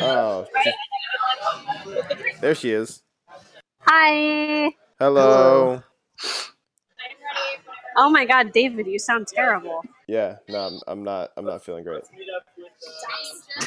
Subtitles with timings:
[0.00, 0.46] Oh,
[2.40, 3.02] there she is.
[3.82, 4.72] Hi.
[4.98, 5.82] Hello.
[7.96, 9.82] Oh my God, David, you sound terrible.
[10.06, 11.30] Yeah, no, I'm, I'm not.
[11.36, 12.04] I'm not feeling great.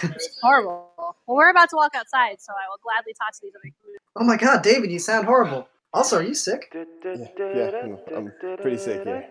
[0.02, 0.90] It's horrible.
[0.98, 3.74] Well, we're about to walk outside, so I will gladly talk to these other.
[4.16, 5.68] Oh my god, David, you sound horrible.
[5.94, 6.74] Also, are you sick?
[6.74, 9.28] Yeah, yeah, I'm, I'm pretty sick here.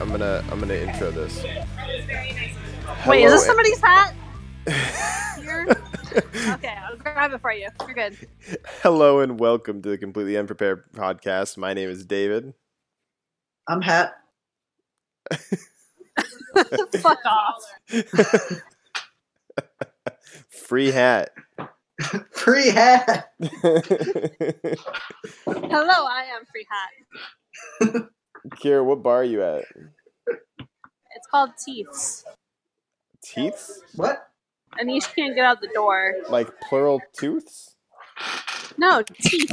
[0.06, 1.44] I'm gonna I'm gonna intro this.
[3.08, 4.14] Wait, is this somebody's hat?
[5.42, 5.66] Here?
[6.52, 7.70] okay, I'll grab it for you.
[7.88, 8.16] You're good.
[8.84, 11.58] Hello and welcome to the Completely Unprepared podcast.
[11.58, 12.54] My name is David.
[13.68, 14.14] I'm Hat.
[17.00, 17.64] Fuck off.
[20.50, 21.32] Free hat.
[22.30, 23.32] Free hat.
[23.42, 23.56] Hello,
[25.48, 28.10] I am Free Hat.
[28.50, 29.66] Kira, what bar are you at?
[31.26, 32.24] It's called Teeths.
[33.26, 33.72] Teeths?
[33.96, 34.30] What?
[34.80, 36.14] Anish can't get out the door.
[36.30, 37.76] Like plural tooths?
[38.78, 39.52] No, teeth.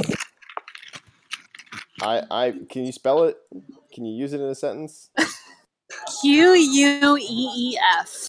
[2.01, 3.37] I I can you spell it?
[3.93, 5.09] Can you use it in a sentence?
[6.21, 8.27] Q U E E F.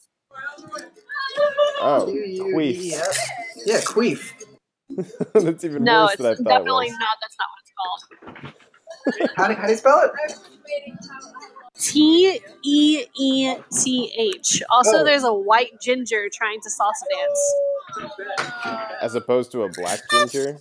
[1.80, 3.16] Oh, Q-U-E-F.
[3.66, 4.32] Yeah, queef.
[5.34, 6.98] that's even No, worse than I thought definitely it was.
[7.00, 7.16] not.
[7.22, 8.02] That's not what it's called.
[9.36, 10.12] How do, how do you spell it?
[11.78, 14.62] T E E T H.
[14.70, 15.04] Also, Oh.
[15.04, 18.74] there's a white ginger trying to salsa dance.
[19.00, 20.58] As opposed to a black ginger.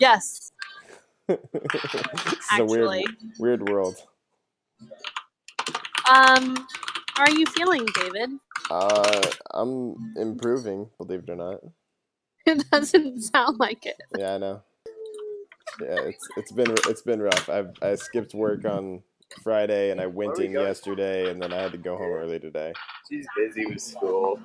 [0.00, 0.52] Yes,
[1.28, 1.38] this
[2.52, 3.04] is a weird
[3.38, 3.96] weird world.
[6.10, 6.56] Um,
[7.14, 8.30] how are you feeling, David?
[8.70, 9.22] Uh,
[9.52, 11.60] I'm improving, believe it or not.
[12.44, 13.96] It doesn't sound like it.
[14.18, 14.62] Yeah, I know.
[15.80, 17.48] Yeah, it's it's been it's been rough.
[17.48, 19.02] I've I skipped work on
[19.42, 20.66] Friday and I went Where are we in going?
[20.66, 22.72] yesterday and then I had to go home early today.
[23.10, 24.40] She's busy with school.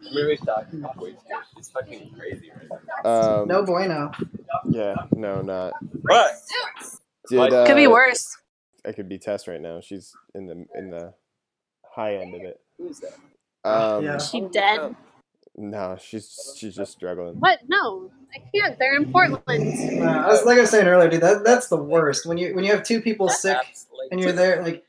[0.00, 0.96] Maybe talking about
[1.56, 3.10] She's fucking crazy right now.
[3.42, 4.10] Um, No bueno.
[4.68, 5.74] Yeah, no, not.
[6.02, 6.32] What?
[7.28, 8.36] Did uh, Could be worse.
[8.84, 9.80] I could be Tess right now.
[9.80, 11.14] She's in the in the
[11.94, 12.60] high end of it.
[12.78, 13.14] Who's that?
[13.68, 14.18] Um, Yeah.
[14.18, 14.96] She dead?
[15.56, 17.34] No, she's she's just struggling.
[17.38, 17.58] What?
[17.68, 18.78] No, I can't.
[18.78, 19.42] They're in Portland.
[20.02, 21.20] Uh, I was like I was saying earlier, dude.
[21.20, 22.24] That that's the worst.
[22.26, 24.84] When you when you have two people sick That's like- and you're there, like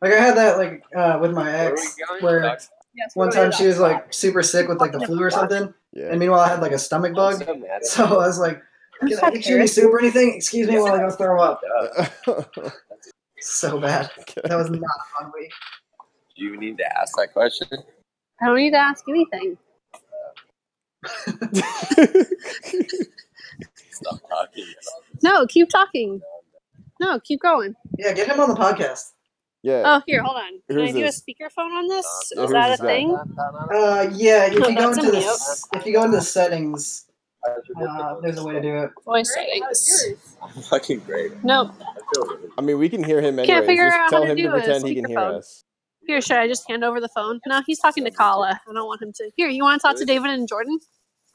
[0.00, 2.22] like I had that like uh, with my Where are we ex, going?
[2.22, 2.60] where Talk-
[2.94, 6.08] Yes, one time she was like super sick with like the flu or something, Yeah.
[6.10, 7.42] and meanwhile I had like a stomach I'm bug.
[7.44, 8.60] so mad So I was like,
[9.00, 10.34] "Can I get you any soup or anything?
[10.34, 11.62] Excuse me while I go throw up."
[13.44, 14.08] So bad.
[14.44, 15.50] That was not a fun week.
[16.36, 17.66] Do you need to ask that question?
[18.40, 19.58] I don't need to ask anything.
[23.90, 24.64] Stop talking.
[25.22, 26.20] No, keep talking.
[27.00, 27.74] No, keep going.
[27.98, 29.12] Yeah, get him on the podcast.
[29.62, 29.82] yeah.
[29.84, 30.60] Oh, here, hold on.
[30.68, 31.18] Can Who's I do this?
[31.18, 32.06] a speakerphone on this?
[32.36, 32.86] Yeah, Is that a this guy?
[32.86, 33.16] thing?
[33.16, 37.06] Uh, yeah, if you go into the s- if you go into the settings,
[37.46, 38.90] uh, there's a way to do it.
[39.04, 40.14] Voice settings.
[40.42, 41.42] I'm fucking great.
[41.44, 41.72] No.
[41.80, 43.66] I I mean, we can hear him Can't anyway.
[43.66, 45.38] figure Just out tell how to him to do a pretend he can hear speakerphone.
[45.38, 45.64] us.
[46.06, 47.40] Here, should I just hand over the phone?
[47.46, 48.60] No, he's talking to Kala.
[48.68, 49.30] I don't want him to.
[49.36, 50.78] Here, you want to talk to David and Jordan?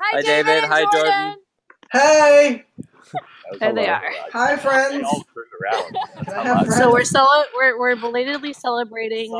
[0.01, 0.63] Hi, David.
[0.65, 1.35] Hi, Jordan.
[1.91, 2.65] Hey,
[3.59, 4.03] There they are.
[4.33, 5.03] hi friends.
[5.05, 5.95] all turn around.
[6.15, 6.77] That's Can I how have loud- friends?
[6.77, 9.31] So we're cel- we're we're belatedly celebrating.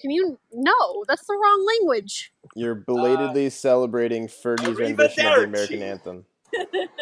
[0.00, 0.38] Can you?
[0.52, 2.32] No, that's the wrong language.
[2.54, 5.48] You're belatedly uh, celebrating Fergie's rendition of the Derek.
[5.48, 6.24] American anthem.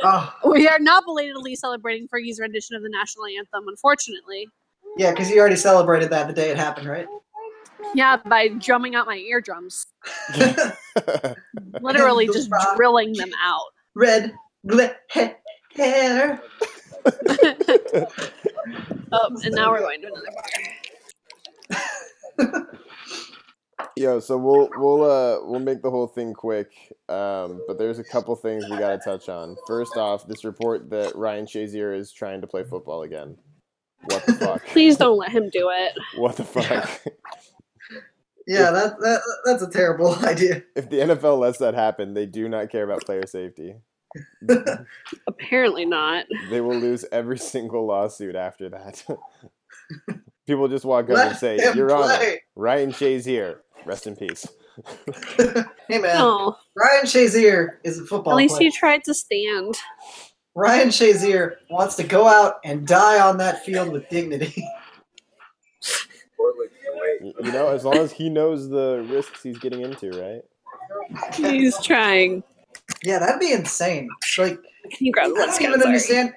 [0.03, 4.49] Oh, We are not belatedly celebrating Fergie's rendition of the national anthem, unfortunately.
[4.97, 7.06] Yeah, because you already celebrated that the day it happened, right?
[7.95, 9.87] Yeah, by drumming out my eardrums,
[11.81, 13.67] literally just drilling them out.
[13.95, 14.34] Red
[14.67, 16.41] glitter.
[19.13, 20.28] Oh, and now we're going to another
[22.37, 22.69] bar.
[23.97, 26.71] Yo, so we'll we'll uh we'll make the whole thing quick.
[27.09, 29.57] Um, but there's a couple things we gotta touch on.
[29.66, 33.37] First off, this report that Ryan Shazier is trying to play football again.
[34.05, 34.65] What the fuck?
[34.67, 35.99] Please don't let him do it.
[36.19, 36.89] What the fuck?
[38.47, 40.63] Yeah, that, that that's a terrible idea.
[40.75, 43.75] if the NFL lets that happen, they do not care about player safety.
[45.29, 46.27] Apparently not.
[46.51, 49.05] They will lose every single lawsuit after that.
[50.47, 54.17] People just walk up Let and say, him "Your Honor, play." Ryan Shazier, rest in
[54.17, 54.47] peace."
[55.89, 58.71] hey man, No, Ryan Shazier is a football at least player.
[58.71, 59.77] he tried to stand.
[60.55, 64.67] Ryan Shazier wants to go out and die on that field with dignity.
[66.37, 67.23] Portland can wait.
[67.37, 70.43] Y- You know, as long as he knows the risks he's getting into, right?
[71.35, 72.43] He's trying.
[73.03, 74.09] yeah, that'd be insane.
[74.39, 74.59] Like,
[74.93, 76.35] Can you grab I don't even understand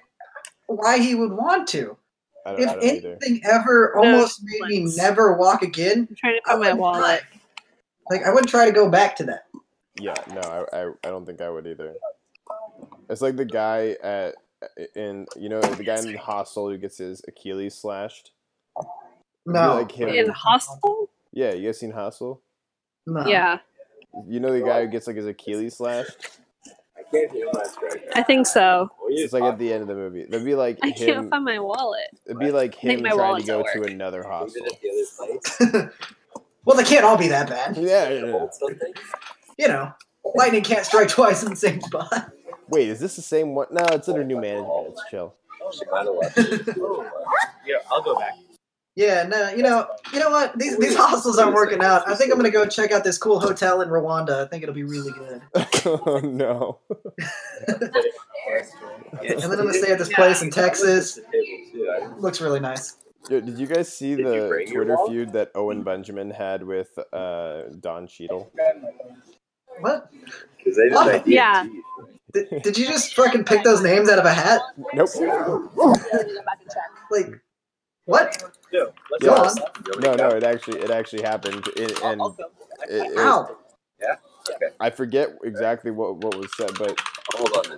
[0.67, 1.97] why he would want to.
[2.45, 3.17] I don't, If I don't either.
[3.21, 6.79] anything ever almost made me never walk again, I'm trying to I find my wouldn't
[6.79, 7.21] wallet.
[7.21, 8.17] try.
[8.17, 9.45] Like, I wouldn't try to go back to that.
[9.99, 11.93] Yeah, no, I, I, I don't think I would either.
[13.13, 14.35] It's like the guy at
[14.95, 18.31] in you know the guy in the hostel who gets his Achilles slashed.
[18.77, 18.87] It'd
[19.45, 19.75] be No.
[19.75, 20.09] like him.
[20.09, 21.09] In hostel?
[21.31, 22.41] Yeah, you guys seen Hostel?
[23.07, 23.25] No.
[23.27, 23.57] Yeah,
[24.27, 26.27] You know the guy who gets like his Achilles slashed?
[26.97, 28.01] I can't hear much right.
[28.15, 28.89] I think so.
[28.99, 30.21] What are you It's like at the end of the movie.
[30.21, 31.29] It'd be like I can't him.
[31.29, 32.07] find my wallet.
[32.25, 33.89] It'd be like him my trying to go at to work.
[33.89, 34.43] another about?
[34.43, 34.65] hostel.
[34.65, 35.89] At the other place.
[36.65, 37.75] well, they can't all be that bad.
[37.77, 38.47] Yeah, yeah, yeah.
[39.59, 39.91] You know,
[40.35, 42.31] lightning can't strike twice in the same spot.
[42.73, 43.67] Wait, is this the same one?
[43.71, 44.87] No, it's under new management.
[44.89, 45.35] It's chill.
[45.71, 46.77] She might have left it.
[47.65, 48.33] Yeah, I'll go back.
[48.95, 50.57] Yeah, no, you know, you know what?
[50.57, 52.07] These these hostels aren't working out.
[52.07, 54.45] I think I'm gonna go check out this cool hotel in Rwanda.
[54.45, 55.41] I think it'll be really good.
[55.85, 56.79] oh no.
[59.21, 61.19] And then I'm gonna stay at this place in Texas.
[62.17, 62.97] Looks really nice.
[63.29, 67.63] Yo, Did you guys see Did the Twitter feud that Owen Benjamin had with uh,
[67.79, 68.51] Don Cheadle?
[69.79, 70.11] What?
[70.57, 71.13] Because they just What?
[71.13, 71.65] like Yeah.
[72.33, 74.61] Did, did you just fucking pick those names out of a hat?
[74.93, 75.09] Nope.
[77.11, 77.39] Like,
[78.05, 78.43] what?
[78.71, 78.91] No, Go
[79.21, 79.31] Yeah.
[79.31, 79.55] on.
[80.01, 82.21] No, no, it actually it actually happened, it, and
[82.89, 83.57] it, it- Ow.
[84.79, 86.99] I forget exactly what what was said, but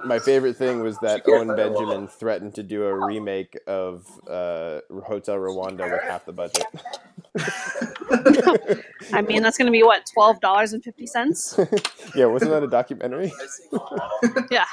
[0.06, 5.36] my favorite thing was that Owen Benjamin threatened to do a remake of uh, Hotel
[5.38, 6.66] Rwanda with half the budget.
[9.14, 11.92] I mean, that's going to be what, $12.50?
[12.16, 13.32] yeah, wasn't that a documentary?
[14.52, 14.66] Yeah.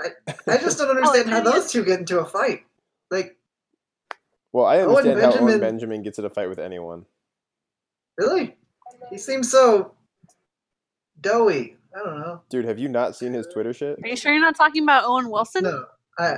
[0.00, 0.08] I
[0.46, 2.62] I just don't understand how those two get into a fight.
[3.10, 3.36] Like,
[4.52, 7.06] Well, I Owen understand how Owen Benjamin- Benjamin gets in a fight with anyone.
[8.16, 8.56] really?
[9.10, 9.92] He seems so
[11.20, 11.76] doughy.
[11.94, 12.42] I don't know.
[12.50, 13.98] Dude, have you not seen his Twitter shit?
[14.02, 15.64] Are you sure you're not talking about Owen Wilson?
[15.64, 15.84] No,
[16.18, 16.36] I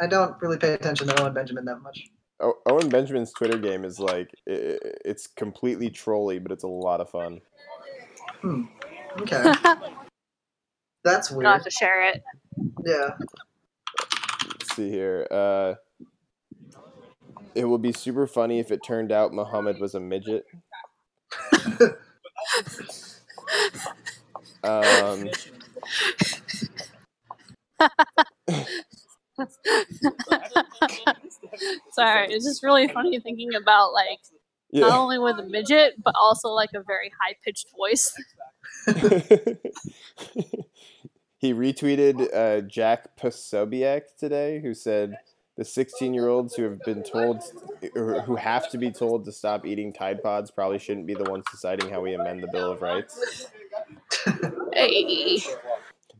[0.00, 2.08] I don't really pay attention to Owen Benjamin that much.
[2.40, 6.68] O- Owen Benjamin's Twitter game is like i- i- it's completely trolly, but it's a
[6.68, 7.40] lot of fun.
[9.20, 9.42] Okay,
[11.04, 11.52] that's I'll weird.
[11.52, 12.22] have to share it.
[12.84, 13.10] Yeah.
[14.46, 15.26] Let's see here.
[15.30, 15.74] Uh,
[17.54, 20.44] it would be super funny if it turned out Muhammad was a midget.
[24.62, 25.30] Um,
[31.92, 34.20] Sorry, it's just really funny thinking about like
[34.72, 38.14] not only with a midget, but also like a very high pitched voice.
[41.38, 45.16] he retweeted uh, Jack Posobiec today, who said
[45.56, 47.42] the 16 year olds who have been told,
[47.96, 51.28] or who have to be told to stop eating Tide Pods, probably shouldn't be the
[51.28, 53.46] ones deciding how we amend the Bill of Rights.
[54.72, 55.42] Hey.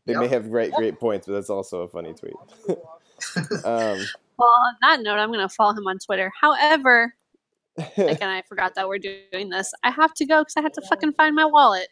[0.06, 2.34] They may have great, great points, but that's also a funny tweet.
[3.64, 3.98] um,
[4.40, 6.32] Well, on that note, I'm gonna follow him on Twitter.
[6.40, 7.14] However,
[7.76, 9.74] like, and I forgot that we're doing this.
[9.82, 11.88] I have to go because I have to fucking find my wallet.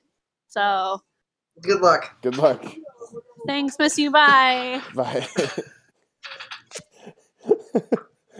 [0.48, 1.02] So
[1.60, 2.16] Good luck.
[2.22, 2.64] good luck.
[3.46, 4.10] thanks, miss you.
[4.10, 4.80] Bye.
[4.94, 5.28] Bye.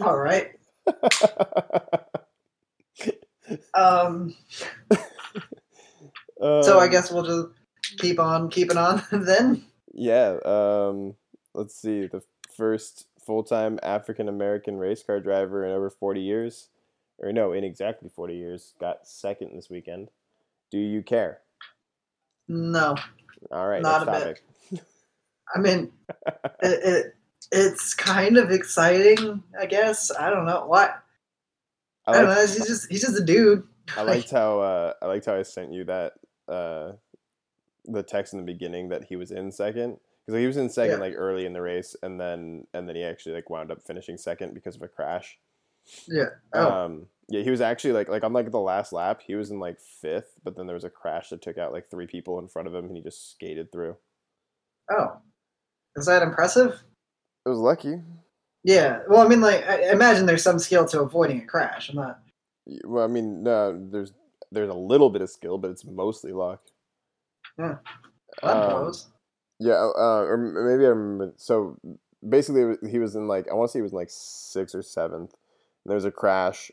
[0.00, 0.52] All right.
[3.74, 4.34] Um.
[6.40, 7.48] So I Um, guess we'll just
[7.98, 9.64] keep on keeping on then.
[9.92, 10.36] Yeah.
[10.44, 11.16] Um,
[11.54, 12.06] let's see.
[12.06, 12.22] The
[12.56, 16.70] first full time African American race car driver in over 40 years,
[17.18, 20.08] or no, in exactly 40 years, got second this weekend.
[20.70, 21.40] Do you care?
[22.48, 22.96] No,
[23.52, 24.80] All right, Not a bit.
[25.54, 25.92] I mean,
[26.62, 27.14] it, it
[27.52, 29.42] it's kind of exciting.
[29.60, 30.98] I guess I don't know what.
[32.06, 32.40] I, I don't know.
[32.40, 33.62] He's just he's just a dude.
[33.94, 36.14] I liked how uh, I liked how I sent you that
[36.48, 36.92] uh,
[37.84, 40.98] the text in the beginning that he was in second because he was in second
[40.98, 41.06] Yeah.
[41.06, 44.18] like early in the race and then and then he actually like wound up finishing
[44.18, 45.38] second because of a crash.
[46.06, 46.26] Yeah.
[46.52, 49.50] Oh, Um, yeah, he was actually like like on like the last lap, he was
[49.50, 52.38] in like fifth, but then there was a crash that took out like three people
[52.40, 53.96] in front of him, and he just skated through.
[54.90, 55.16] oh,
[55.96, 56.82] is that impressive?
[57.46, 58.02] It was lucky.
[58.64, 59.00] Yeah.
[59.08, 61.88] Well, I mean, like, I imagine there's some skill to avoiding a crash.
[61.88, 62.20] I'm not.
[62.84, 64.12] Well, I mean, no, there's
[64.52, 66.60] there's a little bit of skill, but it's mostly luck.
[67.58, 67.76] Yeah.
[68.42, 68.92] That Um.
[69.60, 71.34] Yeah, uh, or maybe I remember.
[71.36, 71.78] So
[72.26, 74.82] basically, he was in like I want to say he was in like sixth or
[74.82, 75.34] seventh.
[75.84, 76.70] And there was a crash,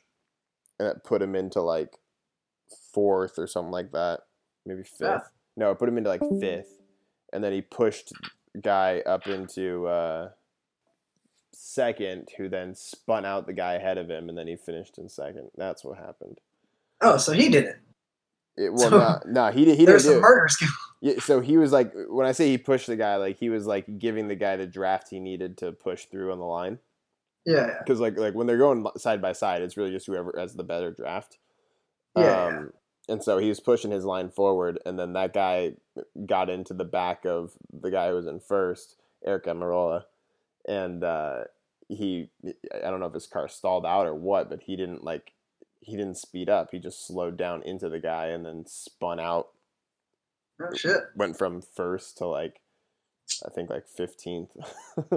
[0.79, 1.97] and it put him into like
[2.91, 4.21] fourth or something like that,
[4.65, 5.01] maybe fifth.
[5.01, 5.19] Yeah.
[5.57, 6.81] No, it put him into like fifth,
[7.31, 8.11] and then he pushed
[8.61, 10.29] guy up into uh,
[11.53, 15.07] second, who then spun out the guy ahead of him, and then he finished in
[15.09, 15.49] second.
[15.55, 16.39] That's what happened.
[17.01, 17.77] Oh, so he did it.
[18.57, 19.77] It, well, So- no, no, he did.
[19.77, 20.29] He There's didn't some do it.
[20.29, 20.69] murder skill.
[21.01, 23.67] Yeah, so he was like, when I say he pushed the guy, like he was
[23.67, 26.79] like giving the guy the draft he needed to push through on the line.
[27.45, 27.73] Yeah, yeah.
[27.79, 30.63] Because like like when they're going side by side, it's really just whoever has the
[30.63, 31.37] better draft.
[32.17, 32.45] Yeah.
[32.45, 32.73] Um,
[33.07, 35.73] and so he was pushing his line forward, and then that guy
[36.25, 38.95] got into the back of the guy who was in first,
[39.27, 40.05] Aric Almirola,
[40.67, 41.43] and uh,
[41.87, 42.29] he
[42.73, 45.33] I don't know if his car stalled out or what, but he didn't like
[45.85, 46.69] he didn't speed up.
[46.71, 49.49] He just slowed down into the guy and then spun out.
[50.61, 50.97] Oh shit.
[51.15, 52.59] Went from first to like
[53.45, 54.49] I think like fifteenth.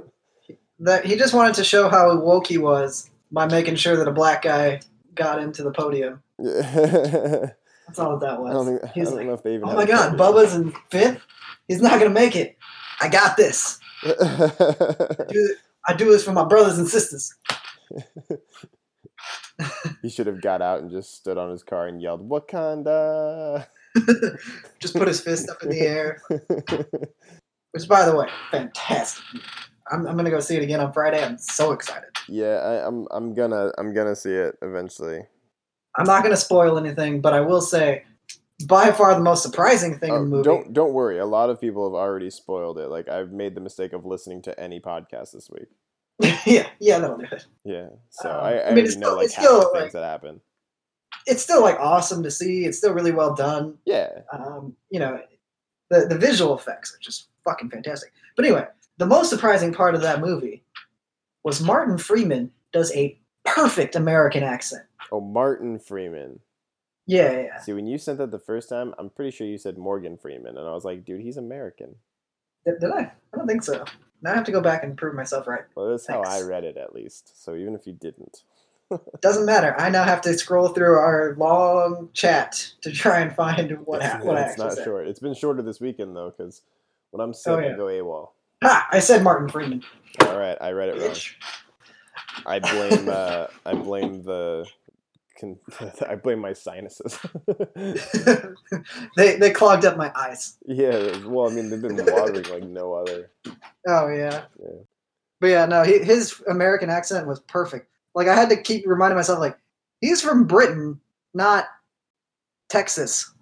[0.80, 4.12] That he just wanted to show how woke he was by making sure that a
[4.12, 4.80] black guy
[5.16, 6.22] got into the podium.
[6.38, 8.52] That's all that was.
[8.52, 9.68] don't think I don't like, know if they even.
[9.68, 10.16] oh my god.
[10.16, 11.20] Bubba's in fifth.
[11.66, 12.56] He's not gonna make it.
[13.00, 13.80] I got this.
[14.04, 15.56] Do-
[15.88, 17.34] I do this for my brothers and sisters.
[20.02, 23.66] he should have got out and just stood on his car and yelled Wakanda.
[24.80, 26.22] just put his fist up in the air.
[27.72, 29.24] Which, by the way, fantastic.
[29.90, 31.22] I'm, I'm gonna go see it again on Friday.
[31.22, 32.08] I'm so excited.
[32.28, 35.20] yeah, I, I'm I'm gonna I'm gonna see it eventually.
[35.96, 38.04] I'm not gonna spoil anything, but I will say,
[38.66, 40.44] by far the most surprising thing Oh, in the movie.
[40.44, 41.18] don't don't worry.
[41.18, 42.88] A lot of people have already spoiled it.
[42.88, 45.68] Like I've made the mistake of listening to any podcast this week.
[46.46, 47.46] yeah, yeah, that'll do it.
[47.64, 49.66] Yeah, so Um, I, I, I mean, it's know still- like it's half still, the
[49.66, 50.40] things like- that happen.
[51.26, 52.64] It's still like awesome to see.
[52.64, 53.76] It's still really well done.
[53.84, 55.20] Yeah, Um, you know,
[55.90, 58.12] the the visual effects are just fucking fantastic.
[58.34, 60.62] But anyway, the most surprising part of that movie
[61.44, 64.84] was Martin Freeman does a perfect American accent.
[65.12, 66.40] Oh, Martin Freeman.
[67.06, 67.60] Yeah, yeah, yeah.
[67.60, 70.56] See, when you sent that the first time, I'm pretty sure you said Morgan Freeman,
[70.58, 71.94] and I was like, dude, he's American.
[72.66, 73.00] Did, did I?
[73.32, 73.84] I don't think so.
[74.22, 75.62] Now I have to go back and prove myself right.
[75.74, 77.42] Well, that's how I read it, at least.
[77.44, 78.42] So even if you didn't,
[79.20, 79.78] Doesn't matter.
[79.78, 84.10] I now have to scroll through our long chat to try and find what it's,
[84.12, 84.84] ha- what it's not said.
[84.84, 85.06] short.
[85.06, 86.62] It's been shorter this weekend though, because
[87.10, 87.74] when I'm sick, Oh, yeah.
[87.74, 88.30] I go AWOL.
[88.64, 88.88] Ha!
[88.90, 89.84] I said Martin Freeman.
[90.20, 91.14] All right, I read it wrong.
[92.46, 94.66] I blame uh, I blame the
[95.38, 95.58] con-
[96.08, 97.18] I blame my sinuses.
[99.16, 100.56] they they clogged up my eyes.
[100.66, 103.30] yeah, well, I mean they've been watering like no other.
[103.86, 104.44] Oh yeah.
[104.60, 104.80] Yeah.
[105.40, 107.88] But yeah, no, he, his American accent was perfect.
[108.14, 109.56] Like I had to keep reminding myself, like
[110.00, 111.00] he's from Britain,
[111.34, 111.66] not
[112.68, 113.32] Texas.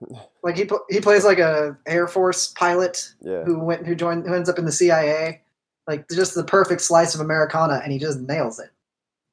[0.42, 4.34] Like he he plays like a Air Force pilot Yeah, who went who joined who
[4.34, 5.40] ends up in the CIA.
[5.86, 8.70] Like just the perfect slice of Americana, and he just nails it.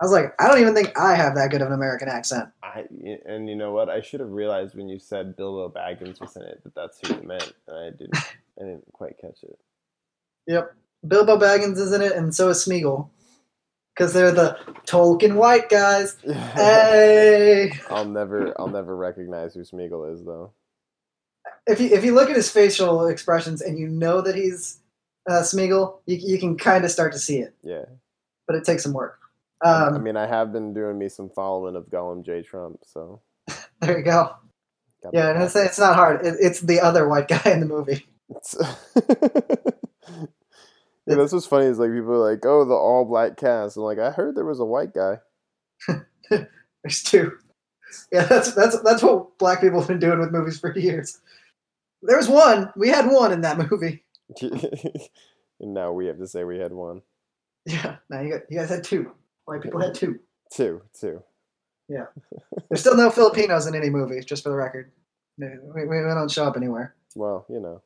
[0.02, 2.50] I was like, I don't even think I have that good of an American accent.
[2.64, 2.86] I
[3.26, 3.90] and you know what?
[3.90, 7.16] I should have realized when you said Bilbo Baggins was in it that that's who
[7.16, 8.16] you meant, and I didn't.
[8.60, 9.58] I didn't quite catch it.
[10.48, 10.74] Yep,
[11.08, 13.10] Bilbo Baggins is in it, and so is Smeagol,
[13.96, 16.18] because they're the Tolkien white guys.
[16.26, 17.72] Hey.
[17.90, 20.52] I'll never, I'll never recognize who Smeagol is though.
[21.68, 24.80] if you if you look at his facial expressions and you know that he's
[25.30, 27.86] uh, Smeagol, you you can kind of start to see it, Yeah,
[28.48, 29.19] but it takes some work.
[29.62, 32.42] I Um, mean, I have been doing me some following of Gollum J.
[32.42, 33.22] Trump, so.
[33.82, 34.36] there you go.
[35.04, 36.26] got Yeah, and it's, it's not hard.
[36.26, 38.06] It, it's the other white guy in the movie.
[41.08, 43.78] Yeah, that's what's funny is like people are like, oh, the all black cast.
[43.78, 45.18] I'm like, I heard there was a white guy.
[46.30, 47.32] There's two.
[48.12, 51.20] Yeah, that's that's that's what black people have been doing with movies for years.
[52.04, 52.72] There's one.
[52.76, 54.04] We had one in that movie.
[54.40, 57.02] and now we have to say we had one,
[57.66, 57.96] Yeah.
[58.12, 59.12] Now you got, you guys had two.
[59.50, 60.20] White people had two.
[60.54, 61.24] two, two.
[61.90, 64.92] There's still no Filipinos in any movie, just for the record.
[65.40, 66.94] We, we, we don't show up anywhere.
[67.16, 67.82] Well, you know,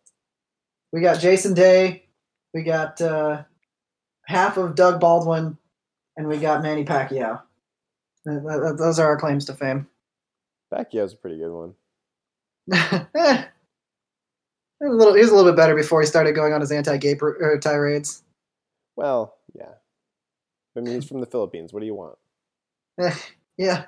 [0.92, 2.08] We got Jason Day,
[2.54, 3.44] we got uh,
[4.26, 5.58] half of Doug Baldwin,
[6.18, 7.42] and we got Manny Pacquiao.
[8.28, 9.88] Th- th- th- Those are our claims to fame.
[10.74, 11.74] Pacquiao's a pretty good one.
[13.16, 13.46] Eh.
[14.80, 16.60] He was a little, he was a little bit better before he started going on
[16.60, 18.22] his anti-gay par- er, tirades.
[18.98, 19.76] Well, yeah.
[20.76, 21.72] I mean, he's from the Philippines.
[21.74, 22.18] What do you want?
[23.56, 23.86] Yeah,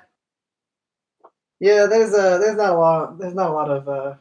[1.58, 1.86] yeah.
[1.86, 3.18] There's a there's not a lot.
[3.18, 4.14] There's not a lot of uh,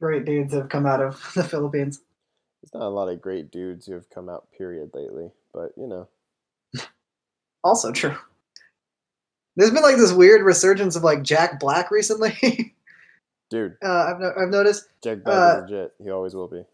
[0.00, 2.00] great dudes that have come out of the Philippines.
[2.62, 5.30] There's not a lot of great dudes who have come out, period, lately.
[5.52, 6.08] But, you know.
[7.62, 8.16] Also true.
[9.56, 12.74] There's been like this weird resurgence of like Jack Black recently.
[13.50, 14.88] Dude, uh, I've no- I've noticed.
[15.04, 15.94] Jack Black Uh, is legit.
[16.02, 16.64] He always will be.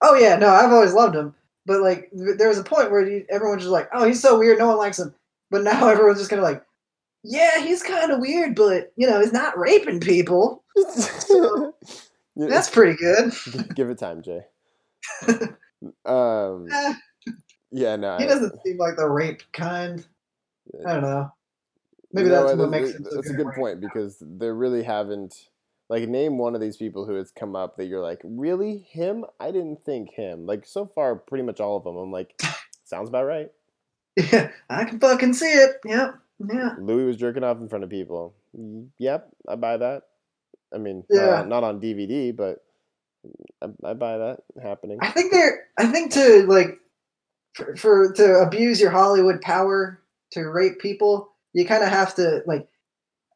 [0.00, 1.32] Oh yeah, no, I've always loved him,
[1.66, 4.38] but like th- there was a point where you, everyone's just like, "Oh, he's so
[4.38, 5.14] weird, no one likes him."
[5.50, 6.64] But now everyone's just kind of like,
[7.22, 10.62] "Yeah, he's kind of weird, but you know, he's not raping people.
[12.34, 13.32] You- That's pretty good."
[13.74, 14.40] Give it time, Jay.
[16.06, 16.94] Um, Eh,
[17.72, 18.16] yeah, no.
[18.16, 20.06] he I- doesn't seem like the rape kind.
[20.86, 21.32] I don't know.
[22.12, 23.54] Maybe You know that's what, what makes th- him th- so That's a good good
[23.56, 25.48] point because there really haven't.
[25.88, 29.24] Like, name one of these people who has come up that you're like, really him?
[29.40, 30.46] I didn't think him.
[30.46, 31.96] Like so far, pretty much all of them.
[31.96, 32.40] I'm like,
[32.84, 33.50] sounds about right.
[34.16, 35.76] Yeah, I can fucking see it.
[35.84, 36.14] Yep.
[36.52, 36.74] Yeah.
[36.78, 38.34] Louis was jerking off in front of people.
[38.98, 40.02] Yep, I buy that.
[40.74, 41.26] I mean, Yeah.
[41.26, 42.64] not, on, not on DVD, but
[43.62, 44.98] I, I buy that happening.
[45.00, 45.66] I think they're.
[45.78, 46.78] I think to like,
[47.54, 52.42] for, for to abuse your Hollywood power to rape people, you kind of have to
[52.46, 52.66] like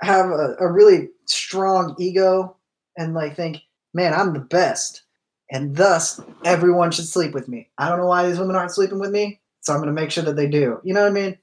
[0.03, 2.57] have a, a really strong ego
[2.97, 3.59] and like think,
[3.95, 5.03] man, I'm the best,
[5.51, 7.69] and thus everyone should sleep with me.
[7.79, 10.11] I don't know why these women aren't sleeping with me, so I'm going to make
[10.11, 10.81] sure that they do.
[10.85, 11.39] You know what I mean?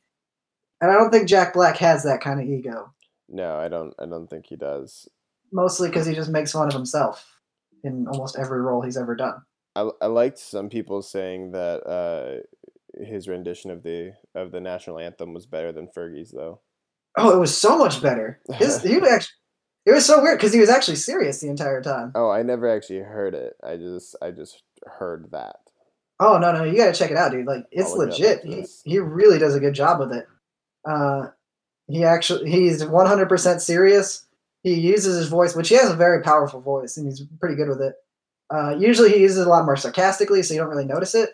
[0.81, 2.93] And I don't think Jack Black has that kind of ego.
[3.29, 3.93] No, I don't.
[3.99, 5.07] I don't think he does.
[5.51, 7.25] Mostly because he just makes fun of himself
[7.83, 9.35] in almost every role he's ever done.
[9.75, 14.99] I, I liked some people saying that uh, his rendition of the of the national
[14.99, 16.61] anthem was better than Fergie's, though.
[17.17, 18.39] Oh, it was so much better.
[18.55, 19.29] His, he actually,
[19.85, 22.11] it was so weird because he was actually serious the entire time.
[22.15, 23.53] Oh, I never actually heard it.
[23.63, 25.57] I just I just heard that.
[26.19, 27.45] Oh no, no, you got to check it out, dude.
[27.45, 28.69] Like it's I'll look it up legit.
[28.83, 30.27] He he really does a good job with it.
[30.85, 31.27] Uh,
[31.87, 34.25] he actually he's one hundred percent serious.
[34.63, 37.67] He uses his voice, which he has a very powerful voice, and he's pretty good
[37.67, 37.95] with it.
[38.53, 41.31] Uh, usually he uses it a lot more sarcastically, so you don't really notice it.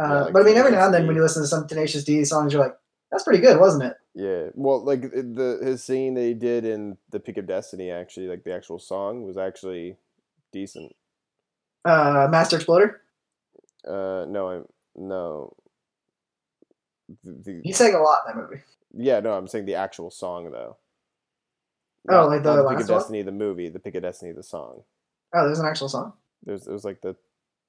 [0.00, 1.66] Uh, Yeah, like but I mean, every now and then when you listen to some
[1.66, 2.76] Tenacious D songs, you're like,
[3.12, 6.96] "That's pretty good, wasn't it?" Yeah, well, like the his singing that he did in
[7.10, 9.96] the Pick of Destiny, actually, like the actual song was actually
[10.52, 10.96] decent.
[11.84, 13.00] Uh, Master Exploder.
[13.86, 14.64] Uh, no, I'm
[14.96, 15.54] no.
[17.24, 18.62] The, the, He sang a lot in that movie.
[18.94, 20.76] yeah, no, I'm saying the actual song though.
[22.08, 22.98] Oh, Not- like the not Pick of one?
[22.98, 24.82] Destiny, the movie, the Pick of Destiny, the song.
[25.34, 26.12] Oh, there's an actual song.
[26.44, 27.16] There's it was like the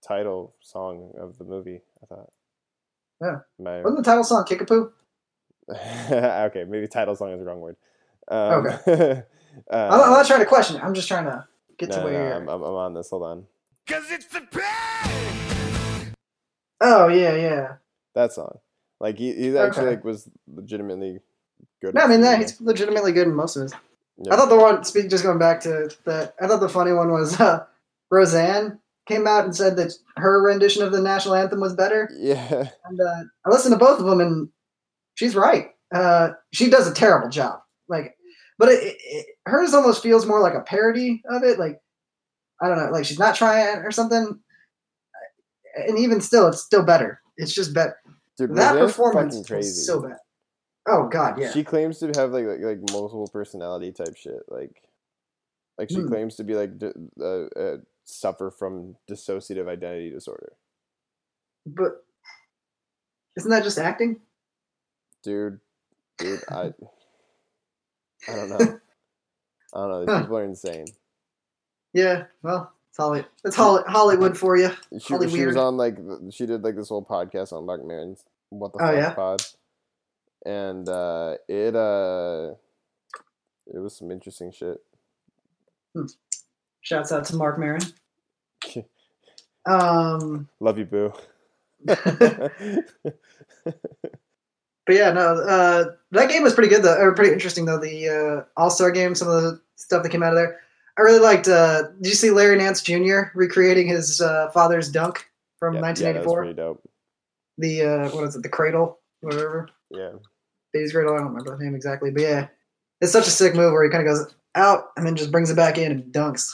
[0.05, 1.81] title song of the movie.
[2.01, 2.31] I thought.
[3.21, 3.39] Yeah.
[3.59, 4.91] My, Wasn't the title song "Kickapoo"?
[6.11, 7.75] okay, maybe title song is the wrong word.
[8.27, 8.79] Um, Okay.
[9.71, 10.83] uh, I'm, not, I'm not trying to question it.
[10.83, 11.45] I'm just trying to
[11.77, 12.33] get no, to where no, you're.
[12.35, 13.09] I'm, I'm, I'm on this.
[13.09, 13.45] Hold on.
[16.81, 17.75] Oh yeah, yeah.
[18.15, 18.57] That song.
[18.99, 19.95] Like he, he actually Okay.
[19.95, 21.19] like was legitimately
[21.81, 21.93] good.
[21.95, 23.73] No, I mean that he's legitimately good in most of his.
[24.17, 24.33] Yeah.
[24.33, 24.83] I thought the one.
[24.83, 26.35] Speak just going back to that.
[26.41, 27.65] I thought the funny one was uh,
[28.11, 32.09] Roseanne came out and said that her rendition of the national anthem was better.
[32.15, 32.69] Yeah.
[32.85, 34.49] And uh, I listened to both of them, and
[35.15, 35.69] she's right.
[35.93, 37.59] Uh, she does a terrible job.
[37.87, 38.15] Like,
[38.57, 41.59] but it, it, it, hers almost feels more like a parody of it.
[41.59, 41.79] Like,
[42.61, 44.39] I don't know, like she's not trying or something.
[45.75, 47.19] And even still, it's still better.
[47.37, 47.97] It's just better.
[48.37, 50.17] Dude, That performance was so bad.
[50.87, 51.51] Oh God, yeah.
[51.51, 54.41] She claims to have like like, like multiple personality type shit.
[54.49, 54.83] Like,
[55.77, 56.07] like she Hmm.
[56.07, 56.71] claims to be like
[57.21, 57.25] uh,
[57.59, 60.53] uh, suffer from dissociative identity disorder.
[61.65, 62.03] But
[63.37, 64.19] isn't that just acting?
[65.23, 65.59] Dude,
[66.17, 66.55] dude, I,
[68.27, 68.79] I don't know.
[69.73, 69.99] I don't know.
[70.01, 70.21] These Huh.
[70.21, 70.85] people are insane.
[71.93, 72.25] Yeah.
[72.41, 73.25] Well, it's Holly.
[73.43, 74.71] It's Hollywood for you.
[74.99, 75.97] She, she was on like
[76.31, 79.13] she did like this whole podcast on Marc Maron's What the Oh, Fuck yeah?
[79.13, 79.41] pod,
[80.45, 82.51] and uh, it uh,
[83.73, 84.77] it was some interesting shit.
[86.81, 87.81] Shouts out to Marc Maron.
[89.65, 91.13] Um, Love you, boo.
[94.85, 95.35] but yeah, no.
[95.35, 97.79] Uh, that game was pretty good though, or pretty interesting though.
[97.79, 100.59] The uh, All Star game, some of the stuff that came out of there.
[100.97, 101.47] I really liked.
[101.47, 103.21] Uh, did you see Larry Nance Jr.
[103.33, 106.37] recreating his uh, father's dunk from yeah, yeah, that was 1984?
[106.37, 106.89] pretty dope.
[107.57, 108.43] the uh, what is it?
[108.43, 109.69] The cradle, whatever.
[109.89, 110.11] Yeah,
[110.71, 111.13] Baby's cradle.
[111.13, 112.47] I don't remember the name exactly, but yeah,
[113.01, 115.49] it's such a sick move where he kind of goes out and then just brings
[115.49, 116.53] it back in and dunks.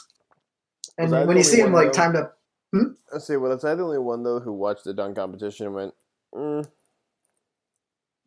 [0.98, 1.94] And when you see him like though?
[1.94, 2.40] timed up,
[3.14, 5.76] I say, well, that's I the only one though who watched the dunk competition and
[5.76, 5.94] went,
[6.34, 6.68] mm,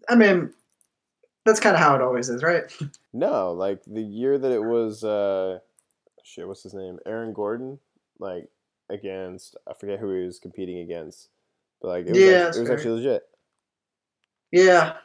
[0.09, 0.53] I mean,
[1.45, 2.65] that's kind of how it always is, right?
[3.13, 3.53] no.
[3.53, 5.59] Like the year that it was, uh,
[6.23, 6.99] shit, what's his name?
[7.07, 7.79] Aaron Gordon,
[8.19, 8.49] like
[8.91, 11.29] against I forget who he was competing against,
[11.81, 13.23] but like it was, Yeah, actually, it was actually legit.
[14.51, 14.97] Yeah,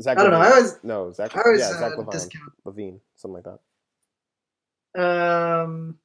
[0.00, 0.38] Zach I don't know.
[0.38, 0.56] I Levine.
[0.56, 1.36] always, no Zach.
[1.36, 2.10] I always yeah, Zach uh, Levine.
[2.12, 2.52] discount.
[2.64, 3.58] Levine, something like
[4.94, 5.62] that.
[5.62, 5.98] Um,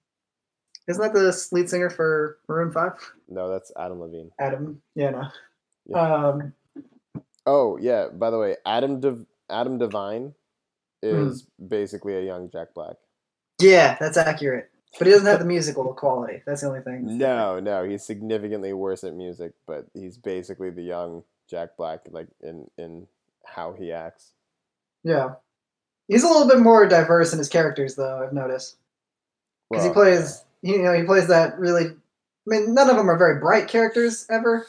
[0.87, 2.93] isn't that the lead singer for Maroon Five?
[3.29, 4.31] No, that's Adam Levine.
[4.39, 4.81] Adam.
[4.95, 5.27] Yeah, no.
[5.85, 6.01] Yeah.
[6.01, 6.53] Um,
[7.45, 8.07] Oh yeah.
[8.09, 10.33] By the way, Adam Dev- Adam Devine
[11.03, 11.29] Hmm.
[11.29, 12.95] is basically a young Jack Black.
[13.59, 14.69] yeah, that's accurate.
[14.99, 16.43] But he doesn't have the musical quality.
[16.45, 17.17] That's the only thing.
[17.17, 22.27] No, no, he's significantly worse at music, but he's basically the young Jack Black, like
[22.41, 23.07] in in
[23.45, 24.33] how he acts.
[25.03, 25.35] Yeah,
[26.07, 28.21] he's a little bit more diverse in his characters, though.
[28.21, 28.75] I've noticed
[29.69, 30.43] because he Well, plays.
[30.61, 31.95] You know, he plays that really I
[32.45, 34.67] mean, none of them are very bright characters ever,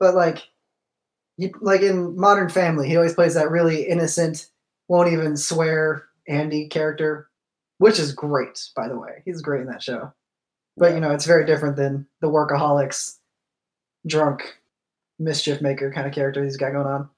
[0.00, 0.48] but like,
[1.60, 4.48] like in Modern Family, he always plays that really innocent,
[4.88, 7.28] won't even swear Andy character,
[7.78, 9.22] which is great, by the way.
[9.24, 10.12] He's great in that show.
[10.76, 10.94] But Yeah.
[10.96, 13.18] you know, it's very different than the workaholics,
[14.06, 14.58] drunk,
[15.18, 17.08] mischief maker kind of character he's got going on.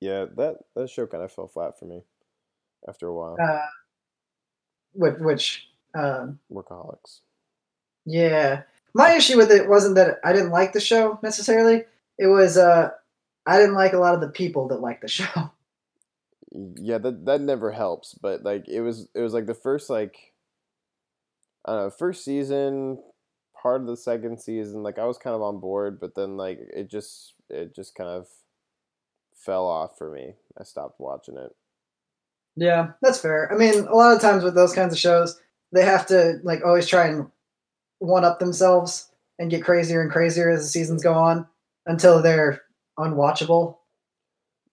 [0.00, 2.02] Yeah, that that show kind of fell flat for me
[2.88, 3.36] after a while.
[3.40, 3.66] Uh,
[4.94, 7.20] which, which um, Workaholics.
[8.04, 8.62] Yeah.
[8.94, 11.84] My issue with it wasn't that I didn't like the show necessarily.
[12.18, 12.90] It was uh
[13.46, 15.50] I didn't like a lot of the people that like the show.
[16.76, 18.12] Yeah, that that never helps.
[18.12, 20.34] But like it was it was like the first like
[21.64, 22.98] I don't know, first season,
[23.62, 26.58] part of the second season, like I was kind of on board, but then like
[26.74, 28.26] it just it just kind of
[29.34, 30.34] fell off for me.
[30.60, 31.56] I stopped watching it.
[32.56, 33.50] Yeah, that's fair.
[33.50, 35.40] I mean, a lot of times with those kinds of shows,
[35.72, 37.28] they have to like always try and
[37.98, 41.46] one up themselves and get crazier and crazier as the seasons go on
[41.86, 42.62] until they're
[43.10, 43.78] unwatchable.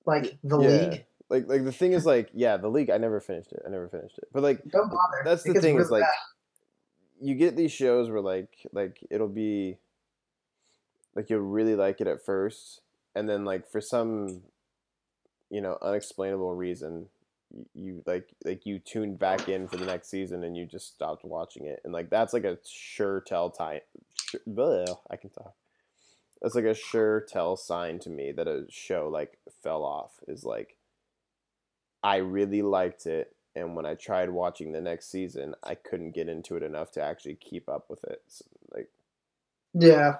[0.05, 0.67] Like the Yeah.
[0.69, 1.05] league.
[1.29, 3.61] Like like the thing is like yeah, the league I never finished it.
[3.65, 4.29] I never finished it.
[4.33, 5.21] But like Don't bother.
[5.23, 6.09] that's the thing is like bad.
[7.21, 9.77] you get these shows where like like it'll be
[11.15, 12.81] like you'll really like it at first
[13.15, 14.41] and then like for some
[15.49, 17.07] you know unexplainable reason
[17.73, 21.25] you like like you tuned back in for the next season and you just stopped
[21.25, 23.79] watching it and like that's like a sure tell time
[24.15, 24.39] sure,
[25.09, 25.53] i can talk
[26.41, 30.43] that's like a sure tell sign to me that a show like fell off is
[30.43, 30.77] like
[32.03, 36.29] i really liked it and when i tried watching the next season i couldn't get
[36.29, 38.89] into it enough to actually keep up with it So, like
[39.73, 40.15] Yeah.